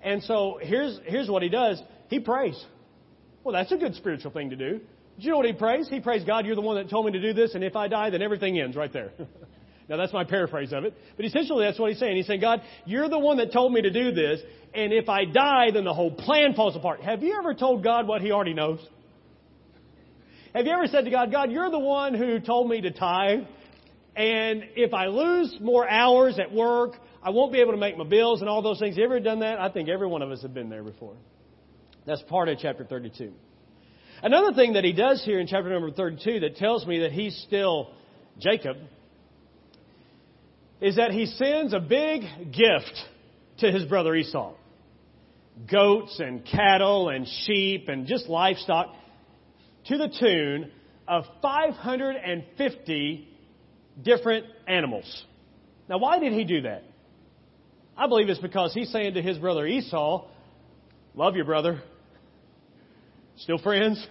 [0.01, 1.81] And so here's here's what he does.
[2.09, 2.63] He prays.
[3.43, 4.79] Well, that's a good spiritual thing to do.
[4.79, 5.87] Do you know what he prays?
[5.89, 7.87] He prays, God, you're the one that told me to do this, and if I
[7.87, 9.11] die, then everything ends right there.
[9.91, 10.93] now, that's my paraphrase of it.
[11.17, 12.15] But essentially, that's what he's saying.
[12.15, 14.39] He's saying, God, you're the one that told me to do this,
[14.73, 17.01] and if I die, then the whole plan falls apart.
[17.01, 18.79] Have you ever told God what He already knows?
[20.55, 23.43] Have you ever said to God, God, you're the one who told me to tithe,
[24.15, 28.05] and if I lose more hours at work, I won't be able to make my
[28.05, 28.95] bills and all those things.
[28.95, 29.59] Have you ever done that?
[29.59, 31.17] I think every one of us have been there before.
[32.05, 33.33] That's part of chapter 32.
[34.23, 37.35] Another thing that he does here in chapter number 32 that tells me that he's
[37.45, 37.89] still
[38.39, 38.77] Jacob
[40.81, 42.97] is that he sends a big gift
[43.59, 44.55] to his brother Esau
[45.69, 48.87] goats and cattle and sheep and just livestock
[49.85, 50.71] to the tune
[51.07, 53.27] of 550
[54.01, 55.25] different animals.
[55.89, 56.83] Now, why did he do that?
[57.97, 60.27] I believe it's because he's saying to his brother Esau,
[61.13, 61.83] Love your brother.
[63.35, 64.07] Still friends?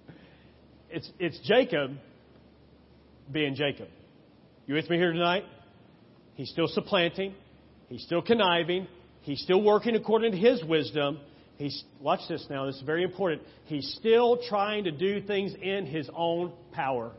[0.90, 1.92] it's, it's Jacob
[3.30, 3.86] being Jacob.
[4.66, 5.44] You with me here tonight?
[6.38, 7.34] He's still supplanting.
[7.88, 8.86] He's still conniving.
[9.22, 11.18] He's still working according to his wisdom.
[11.56, 13.42] He's, watch this now, this is very important.
[13.64, 17.10] He's still trying to do things in his own power.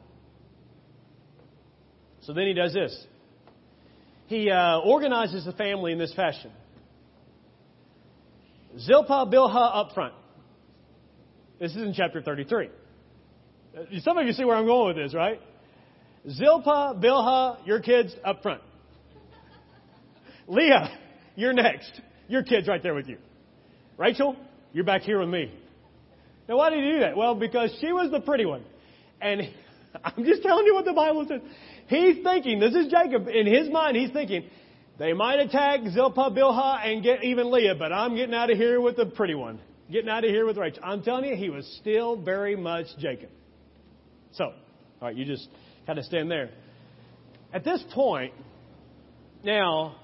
[2.22, 2.98] So then he does this.
[4.28, 6.52] He uh, organizes the family in this fashion.
[8.80, 10.14] Zilpah, Bilhah up front.
[11.60, 12.70] This is in chapter 33.
[13.78, 15.42] Uh, some of you see where I'm going with this, right?
[16.30, 18.62] Zilpah, Bilhah, your kids up front.
[20.50, 20.98] Leah,
[21.36, 22.02] you're next.
[22.28, 23.18] Your kid's right there with you.
[23.98, 24.36] Rachel,
[24.74, 25.54] you're back here with me.
[26.48, 27.16] Now, why did he do that?
[27.16, 28.64] Well, because she was the pretty one.
[29.22, 29.42] And
[30.04, 31.42] I'm just telling you what the Bible says.
[31.88, 34.50] He's thinking, this is Jacob, in his mind, he's thinking,
[34.98, 38.82] they might attack Zilpah, Bilhah, and get even Leah, but I'm getting out of here
[38.82, 39.60] with the pretty one.
[39.92, 40.84] Getting out of here with Rachel.
[40.84, 43.30] I'm telling you, he was still very much Jacob.
[44.34, 44.54] So, all
[45.02, 45.48] right, you just
[45.88, 46.50] kind of stand there.
[47.54, 48.34] At this point,
[49.44, 49.96] now,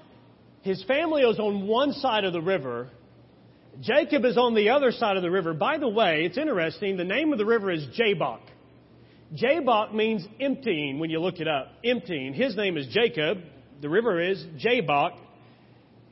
[0.66, 2.88] his family is on one side of the river.
[3.80, 5.54] Jacob is on the other side of the river.
[5.54, 6.96] By the way, it's interesting.
[6.96, 8.40] The name of the river is Jabbok.
[9.34, 11.68] Jabbok means emptying when you look it up.
[11.84, 12.34] Emptying.
[12.34, 13.38] His name is Jacob.
[13.80, 15.12] The river is Jabbok.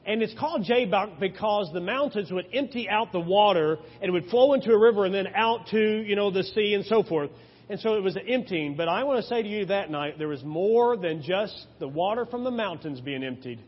[0.07, 4.27] And it's called Jabbok because the mountains would empty out the water and it would
[4.27, 7.31] flow into a river and then out to, you know, the sea and so forth.
[7.69, 8.77] And so it was emptying.
[8.77, 11.88] But I want to say to you that night, there was more than just the
[11.88, 13.61] water from the mountains being emptied.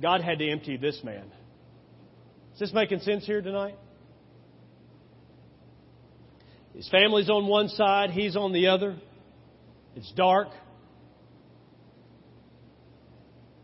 [0.00, 1.24] God had to empty this man.
[2.54, 3.76] Is this making sense here tonight?
[6.74, 8.96] His family's on one side, he's on the other.
[9.96, 10.48] It's dark.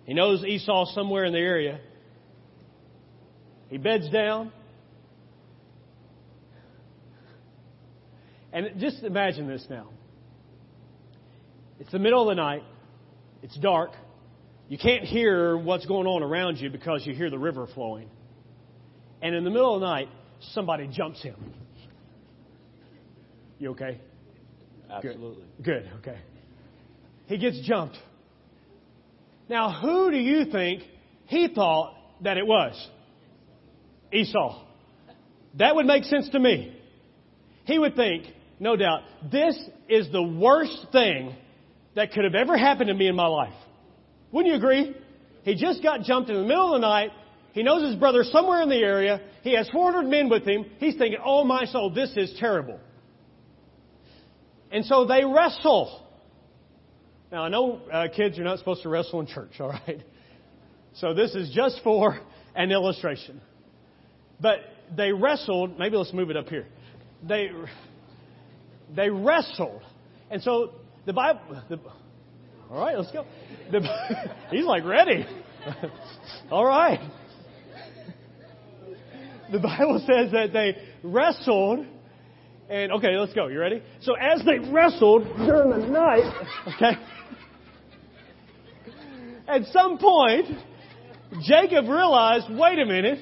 [0.04, 1.80] He knows Esau's somewhere in the area.
[3.68, 4.52] He beds down.
[8.52, 9.88] And just imagine this now.
[11.78, 12.64] It's the middle of the night.
[13.42, 13.92] It's dark.
[14.70, 18.09] You can't hear what's going on around you because you hear the river flowing.
[19.20, 20.09] And in the middle of the night,
[20.52, 21.35] somebody jumps him.
[23.59, 24.00] You okay?
[24.88, 25.42] Absolutely.
[25.61, 26.20] Good, okay.
[27.26, 27.98] He gets jumped.
[29.48, 30.85] Now, who do you think
[31.26, 32.74] he thought that it was?
[34.12, 34.66] Esau.
[35.59, 36.80] That would make sense to me.
[37.64, 38.24] He would think,
[38.61, 39.00] no doubt,
[39.33, 41.35] this is the worst thing
[41.96, 43.52] that could have ever happened to me in my life.
[44.32, 44.96] Wouldn't you agree?
[45.42, 47.10] He just got jumped in the middle of the night.
[47.52, 49.20] He knows his brother somewhere in the area.
[49.42, 50.66] He has 400 men with him.
[50.78, 52.78] He's thinking, oh my soul, this is terrible.
[54.70, 56.06] And so they wrestle.
[57.32, 60.02] Now I know uh, kids, you're not supposed to wrestle in church, all right?
[60.94, 62.20] So this is just for
[62.54, 63.40] an illustration.
[64.40, 64.58] But
[64.96, 65.78] they wrestled.
[65.78, 66.66] Maybe let's move it up here.
[67.26, 67.50] They
[68.94, 69.82] they wrestled,
[70.30, 70.72] and so
[71.06, 71.62] the Bible.
[71.68, 71.78] The,
[72.70, 73.26] all right, let's go.
[73.72, 73.80] The,
[74.50, 75.26] he's like ready.
[76.50, 77.00] all right.
[79.50, 81.87] The Bible says that they wrestled.
[82.68, 83.48] And okay, let's go.
[83.48, 83.83] You ready?
[84.02, 86.33] So as they wrestled during the night,
[86.76, 86.92] okay,
[89.48, 90.46] at some point,
[91.42, 93.18] Jacob realized, wait a minute,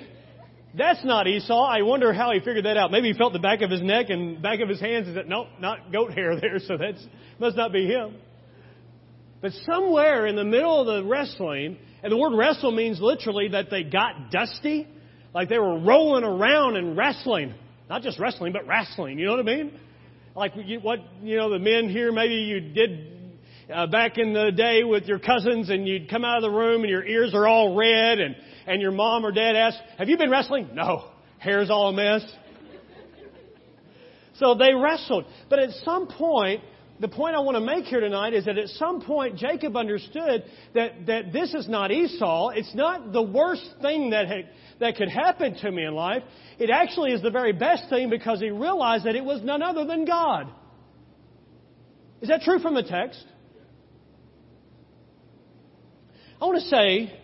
[0.76, 1.64] that's not Esau.
[1.64, 2.90] I wonder how he figured that out.
[2.90, 5.28] Maybe he felt the back of his neck and back of his hands and said,
[5.28, 6.94] nope, not goat hair there, so that
[7.38, 8.16] must not be him.
[9.40, 13.70] But somewhere in the middle of the wrestling, and the word wrestle means literally that
[13.70, 14.86] they got dusty,
[15.34, 17.54] like they were rolling around and wrestling.
[17.88, 19.18] Not just wrestling, but wrestling.
[19.18, 19.72] You know what I mean?
[20.34, 23.18] Like what, you know, the men here, maybe you did
[23.72, 26.82] uh, back in the day with your cousins and you'd come out of the room
[26.82, 30.16] and your ears are all red and, and your mom or dad asks, have you
[30.16, 30.70] been wrestling?
[30.74, 31.10] No.
[31.38, 32.22] Hair's all a mess.
[34.34, 35.24] So they wrestled.
[35.50, 36.62] But at some point,
[37.00, 40.44] the point I want to make here tonight is that at some point Jacob understood
[40.74, 42.48] that, that this is not Esau.
[42.48, 44.48] It's not the worst thing that, had,
[44.80, 46.24] that could happen to me in life.
[46.58, 49.84] It actually is the very best thing because he realized that it was none other
[49.84, 50.48] than God.
[52.20, 53.24] Is that true from the text?
[56.40, 57.20] I want to say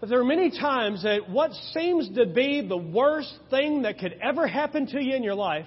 [0.00, 4.18] that there are many times that what seems to be the worst thing that could
[4.22, 5.66] ever happen to you in your life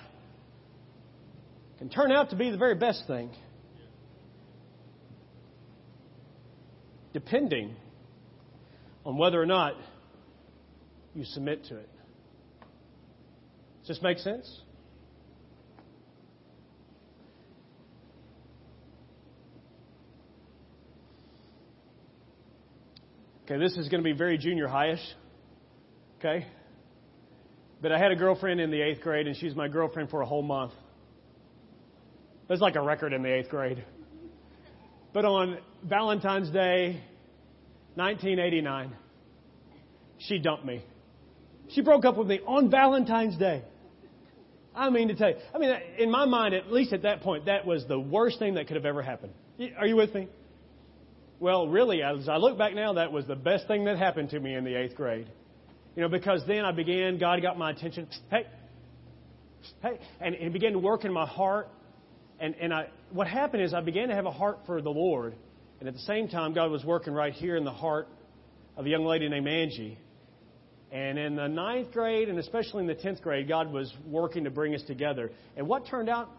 [1.83, 3.29] can turn out to be the very best thing.
[7.11, 7.75] Depending
[9.05, 9.73] on whether or not
[11.13, 11.89] you submit to it.
[13.81, 14.61] Does this make sense?
[23.43, 25.03] Okay, this is going to be very junior highish.
[26.19, 26.47] Okay?
[27.81, 30.25] But I had a girlfriend in the eighth grade, and she's my girlfriend for a
[30.25, 30.71] whole month.
[32.47, 33.83] That's like a record in the eighth grade.
[35.13, 37.01] But on Valentine's Day,
[37.95, 38.93] 1989,
[40.17, 40.83] she dumped me.
[41.69, 43.63] She broke up with me on Valentine's Day.
[44.75, 47.45] I mean to tell you, I mean, in my mind, at least at that point,
[47.45, 49.33] that was the worst thing that could have ever happened.
[49.77, 50.27] Are you with me?
[51.39, 54.39] Well, really, as I look back now, that was the best thing that happened to
[54.39, 55.27] me in the eighth grade.
[55.95, 58.07] You know, because then I began, God got my attention.
[58.31, 58.47] Hey,
[59.81, 61.69] hey, and He began to work in my heart.
[62.43, 65.33] And, and I, what happened is I began to have a heart for the Lord.
[65.79, 68.09] And at the same time, God was working right here in the heart
[68.75, 69.97] of a young lady named Angie.
[70.91, 74.49] And in the ninth grade, and especially in the tenth grade, God was working to
[74.49, 75.31] bring us together.
[75.55, 76.29] And what turned out,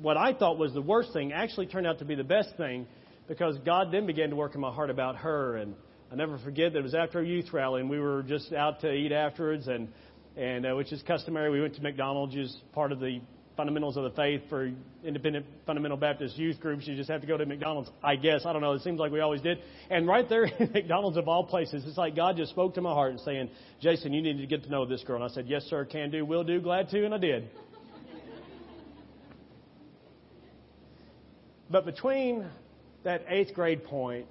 [0.00, 2.86] what I thought was the worst thing, actually turned out to be the best thing
[3.26, 5.56] because God then began to work in my heart about her.
[5.56, 5.74] And
[6.12, 8.80] I never forget that it was after a youth rally, and we were just out
[8.82, 9.88] to eat afterwards, and
[10.36, 11.50] and uh, which is customary.
[11.50, 13.20] We went to McDonald's, which is part of the
[13.56, 14.70] fundamentals of the faith for
[15.04, 16.86] independent fundamental Baptist youth groups.
[16.86, 18.44] You just have to go to McDonald's, I guess.
[18.44, 18.72] I don't know.
[18.72, 19.58] It seems like we always did.
[19.90, 22.92] And right there in McDonald's of all places, it's like God just spoke to my
[22.92, 25.16] heart and saying, Jason, you need to get to know this girl.
[25.16, 27.48] And I said, Yes, sir, can do, will do, glad to, and I did.
[31.70, 32.46] but between
[33.04, 34.26] that eighth grade point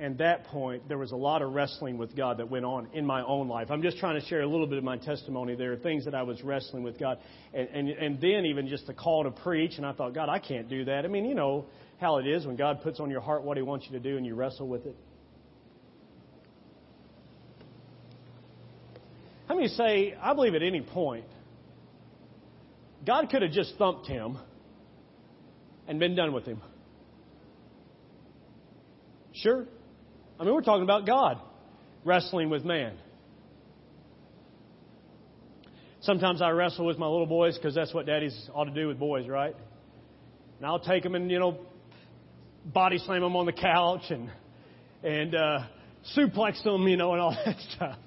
[0.00, 3.04] and that point, there was a lot of wrestling with God that went on in
[3.04, 3.70] my own life.
[3.70, 5.54] I'm just trying to share a little bit of my testimony.
[5.54, 7.18] There things that I was wrestling with God.
[7.52, 10.38] And, and, and then even just the call to preach, and I thought, God, I
[10.38, 11.04] can't do that.
[11.04, 11.66] I mean, you know
[12.00, 14.16] how it is when God puts on your heart what He wants you to do
[14.16, 14.96] and you wrestle with it.
[19.46, 21.26] How many say, I believe at any point,
[23.06, 24.38] God could have just thumped him
[25.88, 26.62] and been done with him?
[29.34, 29.66] Sure.
[30.40, 31.38] I mean, we're talking about God
[32.02, 32.96] wrestling with man.
[36.00, 38.98] Sometimes I wrestle with my little boys because that's what daddies ought to do with
[38.98, 39.54] boys, right?
[40.56, 41.58] And I'll take them and, you know,
[42.64, 44.30] body slam them on the couch and,
[45.02, 45.58] and, uh,
[46.16, 47.98] suplex them, you know, and all that stuff.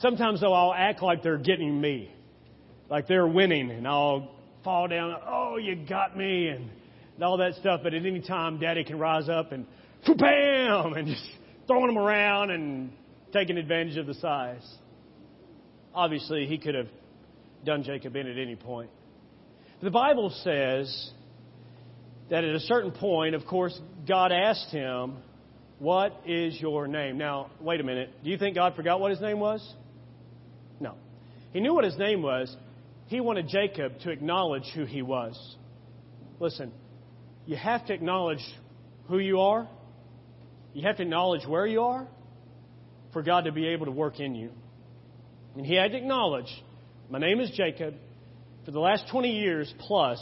[0.00, 2.12] Sometimes, though, I'll act like they're getting me,
[2.90, 4.30] like they're winning, and I'll
[4.62, 6.68] fall down, oh, you got me, and,
[7.14, 7.80] and all that stuff.
[7.82, 9.64] But at any time, Daddy can rise up and,
[10.12, 11.24] bam, and just
[11.66, 12.92] throwing them around and
[13.32, 14.62] taking advantage of the size.
[15.94, 16.88] Obviously, he could have
[17.64, 18.90] done Jacob in at any point.
[19.82, 21.10] The Bible says
[22.30, 25.16] that at a certain point, of course, God asked him,
[25.78, 27.18] What is your name?
[27.18, 28.10] Now, wait a minute.
[28.22, 29.66] Do you think God forgot what his name was?
[30.80, 30.94] No.
[31.52, 32.54] He knew what his name was.
[33.06, 35.38] He wanted Jacob to acknowledge who he was.
[36.40, 36.72] Listen,
[37.46, 38.42] you have to acknowledge
[39.08, 39.68] who you are.
[40.74, 42.06] You have to acknowledge where you are
[43.12, 44.50] for God to be able to work in you.
[45.56, 46.48] And he had to acknowledge,
[47.08, 47.94] my name is Jacob.
[48.64, 50.20] For the last 20 years plus,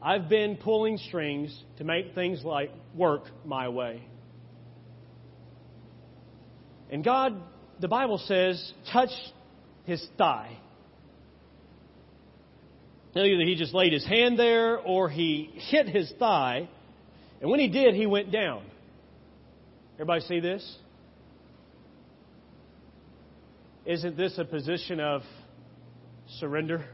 [0.00, 4.02] I've been pulling strings to make things like work my way.
[6.90, 7.34] And God,
[7.80, 9.32] the Bible says, touched
[9.84, 10.56] his thigh.
[13.14, 16.68] Now, either he just laid his hand there or he hit his thigh.
[17.40, 18.62] And when he did, he went down.
[20.00, 20.78] Everybody see this?
[23.84, 25.20] Isn't this a position of
[26.38, 26.86] surrender?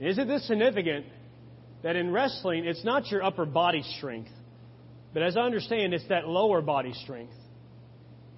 [0.00, 1.06] Isn't this significant
[1.84, 4.32] that in wrestling, it's not your upper body strength,
[5.14, 7.36] but as I understand, it's that lower body strength.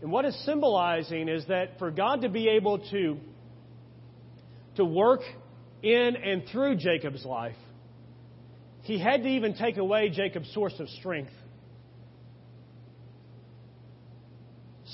[0.03, 3.17] And what it's symbolizing is that for God to be able to,
[4.77, 5.21] to work
[5.83, 7.57] in and through Jacob's life,
[8.83, 11.33] he had to even take away Jacob's source of strength.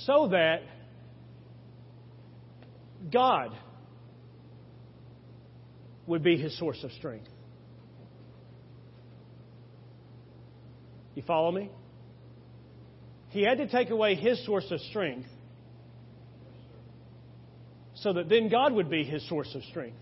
[0.06, 0.62] So that
[3.12, 3.50] God
[6.06, 7.28] would be his source of strength.
[11.14, 11.70] You follow me?
[13.30, 15.28] He had to take away his source of strength
[17.94, 19.96] so that then God would be his source of strength.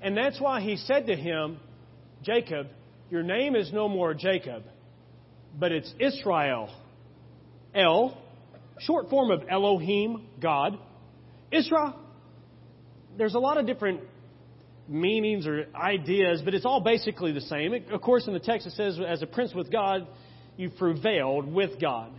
[0.00, 1.58] And that's why he said to him,
[2.22, 2.68] Jacob,
[3.10, 4.62] your name is no more Jacob,
[5.58, 6.70] but it's Israel.
[7.74, 8.16] El,
[8.80, 10.78] short form of Elohim, God.
[11.50, 11.94] Israel,
[13.16, 14.00] there's a lot of different
[14.88, 17.74] meanings or ideas, but it's all basically the same.
[17.90, 20.06] Of course, in the text it says, as a prince with God,
[20.56, 22.12] you prevailed with God.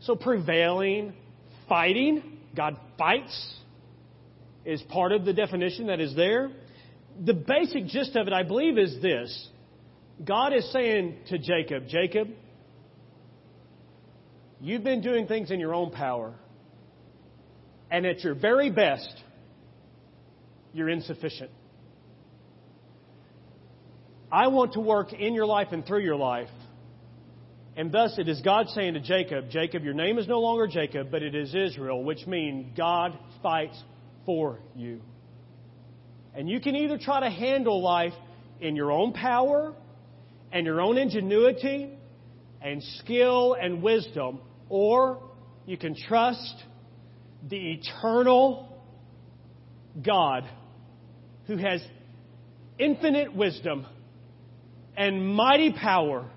[0.00, 1.14] So prevailing,
[1.68, 3.54] fighting, God fights,
[4.64, 6.50] is part of the definition that is there.
[7.24, 9.48] The basic gist of it, I believe, is this
[10.24, 12.28] God is saying to Jacob, Jacob,
[14.60, 16.34] you've been doing things in your own power,
[17.90, 19.22] and at your very best,
[20.72, 21.50] you're insufficient.
[24.30, 26.48] I want to work in your life and through your life.
[27.76, 31.10] And thus it is God saying to Jacob, Jacob, your name is no longer Jacob,
[31.10, 33.80] but it is Israel, which means God fights
[34.24, 35.00] for you.
[36.34, 38.14] And you can either try to handle life
[38.60, 39.74] in your own power
[40.52, 41.95] and your own ingenuity
[42.62, 45.22] and skill and wisdom, or
[45.66, 46.54] you can trust
[47.48, 48.82] the eternal
[50.04, 50.44] God
[51.46, 51.80] who has
[52.78, 53.86] infinite wisdom
[54.96, 56.28] and mighty power.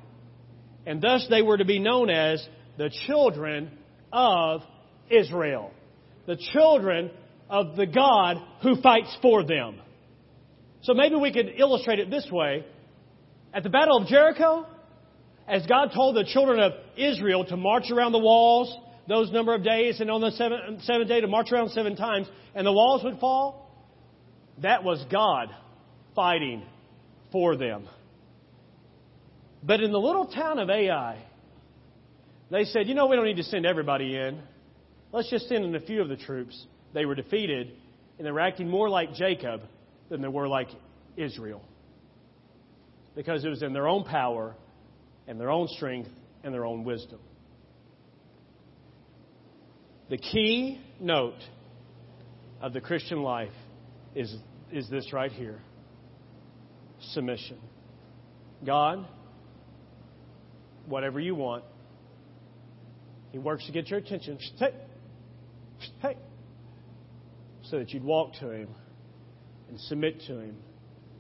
[0.86, 2.46] And thus they were to be known as
[2.78, 3.72] the children
[4.12, 4.62] of
[5.10, 5.72] Israel.
[6.26, 7.12] The children
[7.50, 9.80] of the God who fights for them.
[10.82, 12.66] So maybe we could illustrate it this way.
[13.54, 14.66] At the Battle of Jericho,
[15.50, 18.74] as God told the children of Israel to march around the walls
[19.08, 22.28] those number of days, and on the seventh, seventh day to march around seven times,
[22.54, 23.68] and the walls would fall,
[24.62, 25.50] that was God
[26.16, 26.64] fighting
[27.32, 27.90] for them.
[29.64, 31.26] But in the little town of Ai,
[32.52, 34.42] they said, you know, we don't need to send everybody in.
[35.12, 36.64] Let's just send in a few of the troops.
[36.94, 37.72] They were defeated,
[38.20, 39.62] and they were acting more like Jacob
[40.10, 40.70] than they were like
[41.18, 41.64] Israel.
[43.16, 44.56] Because it was in their own power
[45.30, 46.10] and their own strength
[46.44, 47.20] and their own wisdom.
[50.10, 51.38] The key note
[52.60, 53.54] of the Christian life
[54.16, 54.36] is,
[54.72, 55.60] is this right here
[57.12, 57.60] submission.
[58.66, 59.06] God,
[60.88, 61.64] whatever you want.
[63.32, 64.40] He works to get your attention.
[64.58, 64.74] Hey,
[66.02, 66.18] hey,
[67.62, 68.70] so that you'd walk to Him
[69.70, 70.58] and submit to Him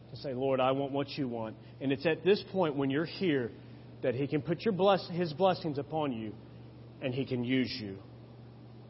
[0.09, 1.55] to say, Lord, I want what you want.
[1.79, 3.51] And it's at this point when you're here
[4.01, 6.33] that He can put bless, His blessings upon you
[7.01, 7.97] and He can use you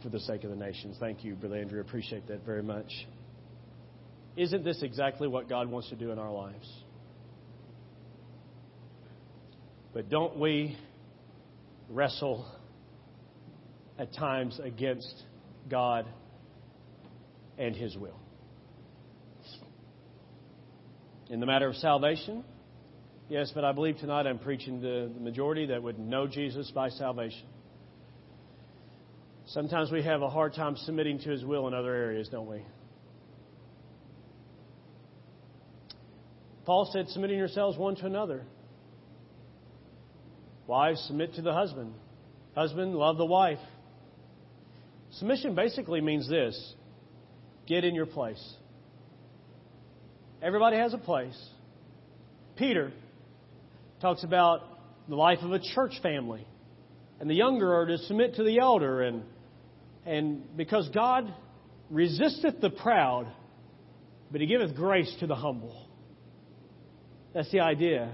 [0.01, 0.97] for the sake of the nations.
[0.99, 1.81] Thank you, Brother Andrew.
[1.81, 2.91] Appreciate that very much.
[4.35, 6.67] Isn't this exactly what God wants to do in our lives?
[9.93, 10.77] But don't we
[11.89, 12.45] wrestle
[13.97, 15.13] at times against
[15.69, 16.05] God
[17.57, 18.19] and His will.
[21.29, 22.43] In the matter of salvation,
[23.29, 26.89] yes, but I believe tonight I'm preaching to the majority that would know Jesus by
[26.89, 27.45] salvation.
[29.47, 32.63] Sometimes we have a hard time submitting to His will in other areas, don't we?
[36.65, 38.43] Paul said, submitting yourselves one to another.
[40.67, 41.93] Wives, submit to the husband.
[42.53, 43.57] Husband, love the wife.
[45.13, 46.75] Submission basically means this
[47.65, 48.53] get in your place.
[50.43, 51.37] Everybody has a place.
[52.55, 52.91] Peter
[54.01, 54.61] talks about
[55.07, 56.45] the life of a church family.
[57.19, 59.01] And the younger are to submit to the elder.
[59.01, 59.23] And,
[60.05, 61.33] and because God
[61.89, 63.27] resisteth the proud,
[64.31, 65.87] but he giveth grace to the humble.
[67.33, 68.11] That's the idea.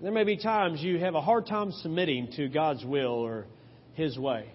[0.00, 3.46] There may be times you have a hard time submitting to God's will or
[3.94, 4.48] His way.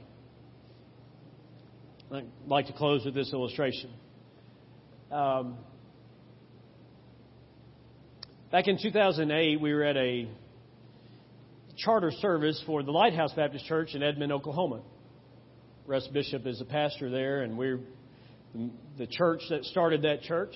[2.13, 3.89] I'd like to close with this illustration.
[5.11, 5.57] Um,
[8.53, 10.29] back in 2008, we were at a
[11.75, 14.83] charter service for the Lighthouse Baptist Church in Edmond, Oklahoma.
[15.87, 17.79] Russ Bishop is a pastor there, and we're
[18.99, 20.53] the church that started that church.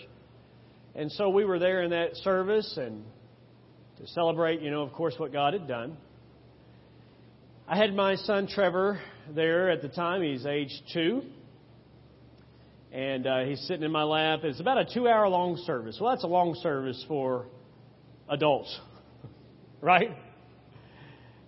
[0.93, 3.03] And so we were there in that service and
[3.97, 5.97] to celebrate, you know, of course, what God had done.
[7.67, 9.01] I had my son Trevor
[9.33, 10.21] there at the time.
[10.21, 11.23] He's age two.
[12.91, 14.41] And uh, he's sitting in my lap.
[14.43, 15.97] It's about a two hour long service.
[15.99, 17.47] Well, that's a long service for
[18.29, 18.77] adults,
[19.81, 20.11] right?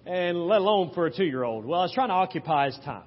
[0.05, 1.65] And let alone for a two year old.
[1.65, 3.03] Well, I was trying to occupy his time.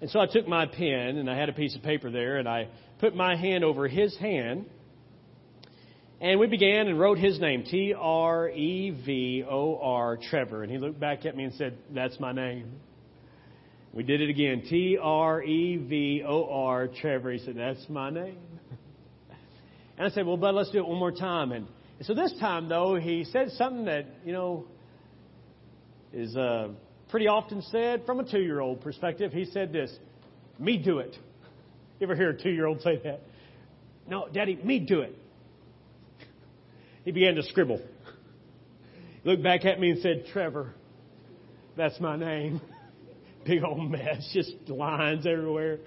[0.00, 2.48] And so I took my pen and I had a piece of paper there and
[2.48, 2.68] I
[3.00, 4.66] put my hand over his hand
[6.20, 10.64] and we began and wrote his name, T R E V O R, Trevor.
[10.64, 12.72] And he looked back at me and said, That's my name.
[13.92, 17.30] We did it again, T R E V O R, Trevor.
[17.32, 18.38] He said, That's my name.
[19.96, 21.52] And I said, Well, bud, let's do it one more time.
[21.52, 21.68] And
[22.02, 24.66] so this time, though, he said something that, you know,
[26.12, 26.68] is uh,
[27.10, 29.32] pretty often said from a two year old perspective.
[29.32, 29.94] He said this,
[30.58, 31.16] Me do it.
[32.00, 33.22] You ever hear a two year old say that?
[34.08, 35.14] No, Daddy, me do it
[37.08, 37.80] he began to scribble.
[39.22, 40.74] He looked back at me and said, Trevor,
[41.74, 42.60] that's my name.
[43.46, 45.78] Big old mess, just lines everywhere.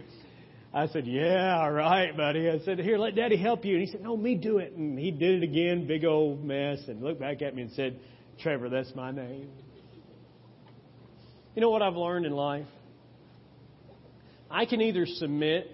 [0.74, 2.49] I said, Yeah, all right, buddy.
[2.49, 3.76] I said, Here, let daddy help you.
[3.76, 4.74] And he said, No, me do it.
[4.74, 7.99] And he did it again, big old mess, and looked back at me and said,
[8.39, 9.49] Trevor, that's my name.
[11.55, 12.67] You know what I've learned in life?
[14.49, 15.67] I can either submit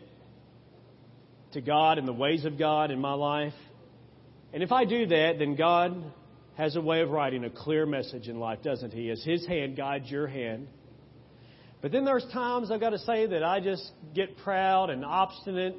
[1.54, 3.54] to God and the ways of God in my life,
[4.54, 6.04] and if I do that, then God
[6.56, 9.12] has a way of writing a clear message in life, doesn't He?
[9.12, 10.68] As His hand guides your hand.
[11.82, 15.76] But then there's times I've got to say that I just get proud and obstinate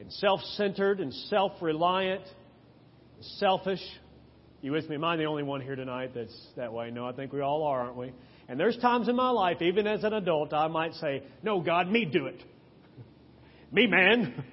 [0.00, 2.22] and self centered and self reliant,
[3.38, 3.82] selfish.
[4.62, 4.96] You with me?
[4.96, 6.90] Am I the only one here tonight that's that way?
[6.90, 8.12] No, I think we all are, aren't we?
[8.48, 11.88] And there's times in my life, even as an adult, I might say, No, God,
[11.88, 12.40] me do it.
[13.72, 14.44] me, man.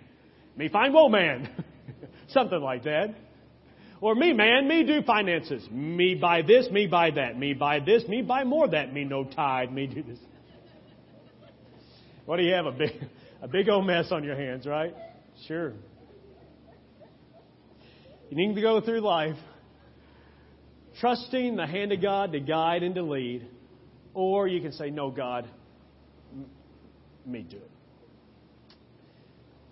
[0.56, 1.50] me, fine, woe, man.
[2.30, 3.16] Something like that.
[4.00, 5.68] Or me, man, me do finances.
[5.72, 7.38] Me buy this, me buy that.
[7.38, 8.94] Me buy this, me buy more that.
[8.94, 10.20] Me no tithe, me do this.
[12.26, 12.66] What do you have?
[12.66, 12.92] A big,
[13.42, 14.94] a big old mess on your hands, right?
[15.48, 15.74] Sure.
[18.30, 19.38] You need to go through life
[21.00, 23.48] trusting the hand of God to guide and to lead.
[24.14, 25.48] Or you can say, No, God,
[27.26, 27.72] me do it.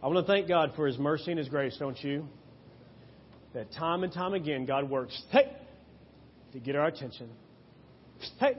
[0.03, 2.27] I want to thank God for His mercy and His grace, don't you?
[3.55, 5.51] That time and time again God works, hey,
[6.51, 7.29] to get our attention,
[8.39, 8.57] hey,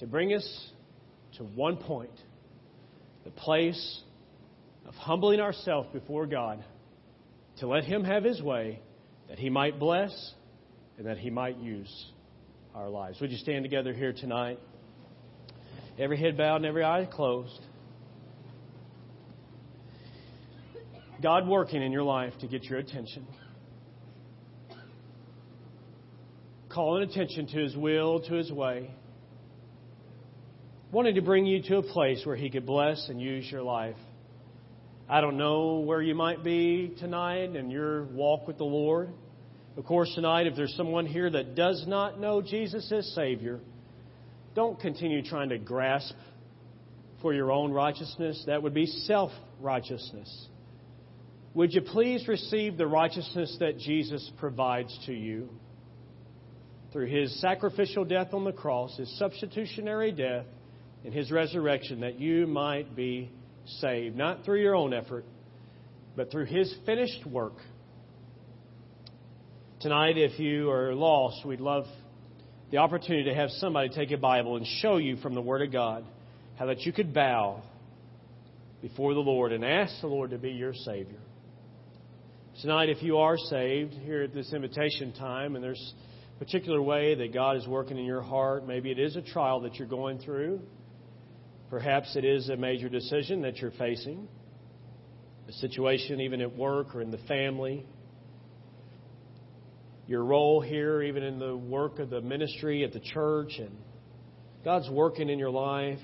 [0.00, 0.70] to bring us
[1.38, 2.10] to one point,
[3.24, 4.02] the place
[4.86, 6.62] of humbling ourselves before God,
[7.58, 8.80] to let Him have His way,
[9.28, 10.32] that He might bless
[10.98, 12.06] and that He might use
[12.74, 13.20] our lives.
[13.20, 14.58] Would you stand together here tonight?
[15.98, 17.60] Every head bowed and every eye closed.
[21.22, 23.26] God working in your life to get your attention.
[26.68, 28.90] Calling attention to His will, to His way.
[30.92, 33.96] Wanting to bring you to a place where He could bless and use your life.
[35.08, 39.08] I don't know where you might be tonight in your walk with the Lord.
[39.76, 43.60] Of course, tonight, if there's someone here that does not know Jesus as Savior,
[44.54, 46.14] don't continue trying to grasp
[47.22, 48.42] for your own righteousness.
[48.46, 50.48] That would be self righteousness.
[51.58, 55.48] Would you please receive the righteousness that Jesus provides to you?
[56.92, 60.46] Through his sacrificial death on the cross, his substitutionary death,
[61.04, 63.30] and His resurrection that you might be
[63.80, 65.24] saved, not through your own effort,
[66.16, 67.54] but through His finished work.
[69.80, 71.86] Tonight, if you are lost, we'd love
[72.70, 75.72] the opportunity to have somebody take a Bible and show you from the Word of
[75.72, 76.04] God
[76.56, 77.62] how that you could bow
[78.82, 81.20] before the Lord and ask the Lord to be your Savior.
[82.62, 85.94] Tonight, if you are saved here at this invitation time and there's
[86.34, 89.60] a particular way that God is working in your heart, maybe it is a trial
[89.60, 90.60] that you're going through,
[91.70, 94.26] perhaps it is a major decision that you're facing,
[95.48, 97.86] a situation even at work or in the family
[100.08, 103.76] your role here, even in the work of the ministry at the church, and
[104.64, 106.00] God's working in your life.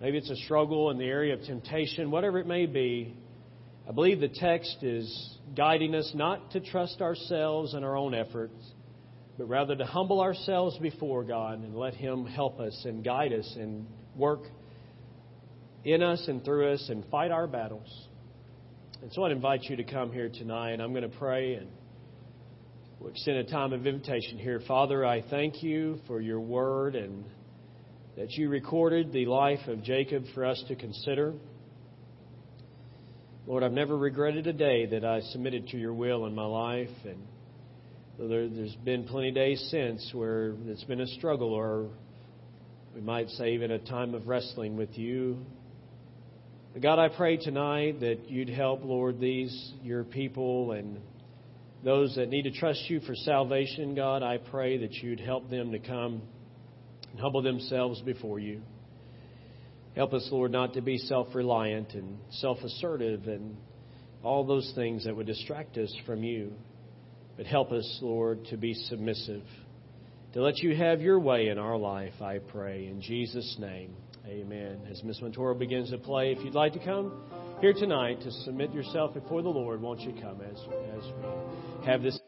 [0.00, 3.16] Maybe it's a struggle in the area of temptation, whatever it may be.
[3.88, 8.62] I believe the text is guiding us not to trust ourselves and our own efforts,
[9.38, 13.50] but rather to humble ourselves before God and let Him help us and guide us
[13.58, 14.42] and work
[15.84, 18.08] in us and through us and fight our battles.
[19.00, 20.72] And so I'd invite you to come here tonight.
[20.72, 21.68] and I'm going to pray and
[23.00, 24.60] We'll extend a time of invitation here.
[24.66, 27.24] Father, I thank you for your word and
[28.16, 31.34] that you recorded the life of Jacob for us to consider.
[33.48, 36.90] Lord, I've never regretted a day that I submitted to your will in my life.
[37.06, 41.88] And there, has been plenty of days since where it's been a struggle, or
[42.94, 45.38] we might say even a time of wrestling with you.
[46.74, 50.98] But God, I pray tonight that you'd help, Lord, these, your people, and
[51.82, 55.72] those that need to trust you for salvation, God, I pray that you'd help them
[55.72, 56.20] to come
[57.12, 58.60] and humble themselves before you.
[59.96, 63.56] Help us, Lord, not to be self reliant and self assertive and
[64.22, 66.52] all those things that would distract us from you.
[67.36, 69.44] But help us, Lord, to be submissive,
[70.32, 72.86] to let you have your way in our life, I pray.
[72.86, 73.94] In Jesus' name,
[74.26, 74.80] amen.
[74.90, 77.12] As Miss Montoro begins to play, if you'd like to come,
[77.60, 80.58] here tonight to submit yourself before the Lord, won't you come as,
[80.96, 81.12] as
[81.80, 82.18] we have this?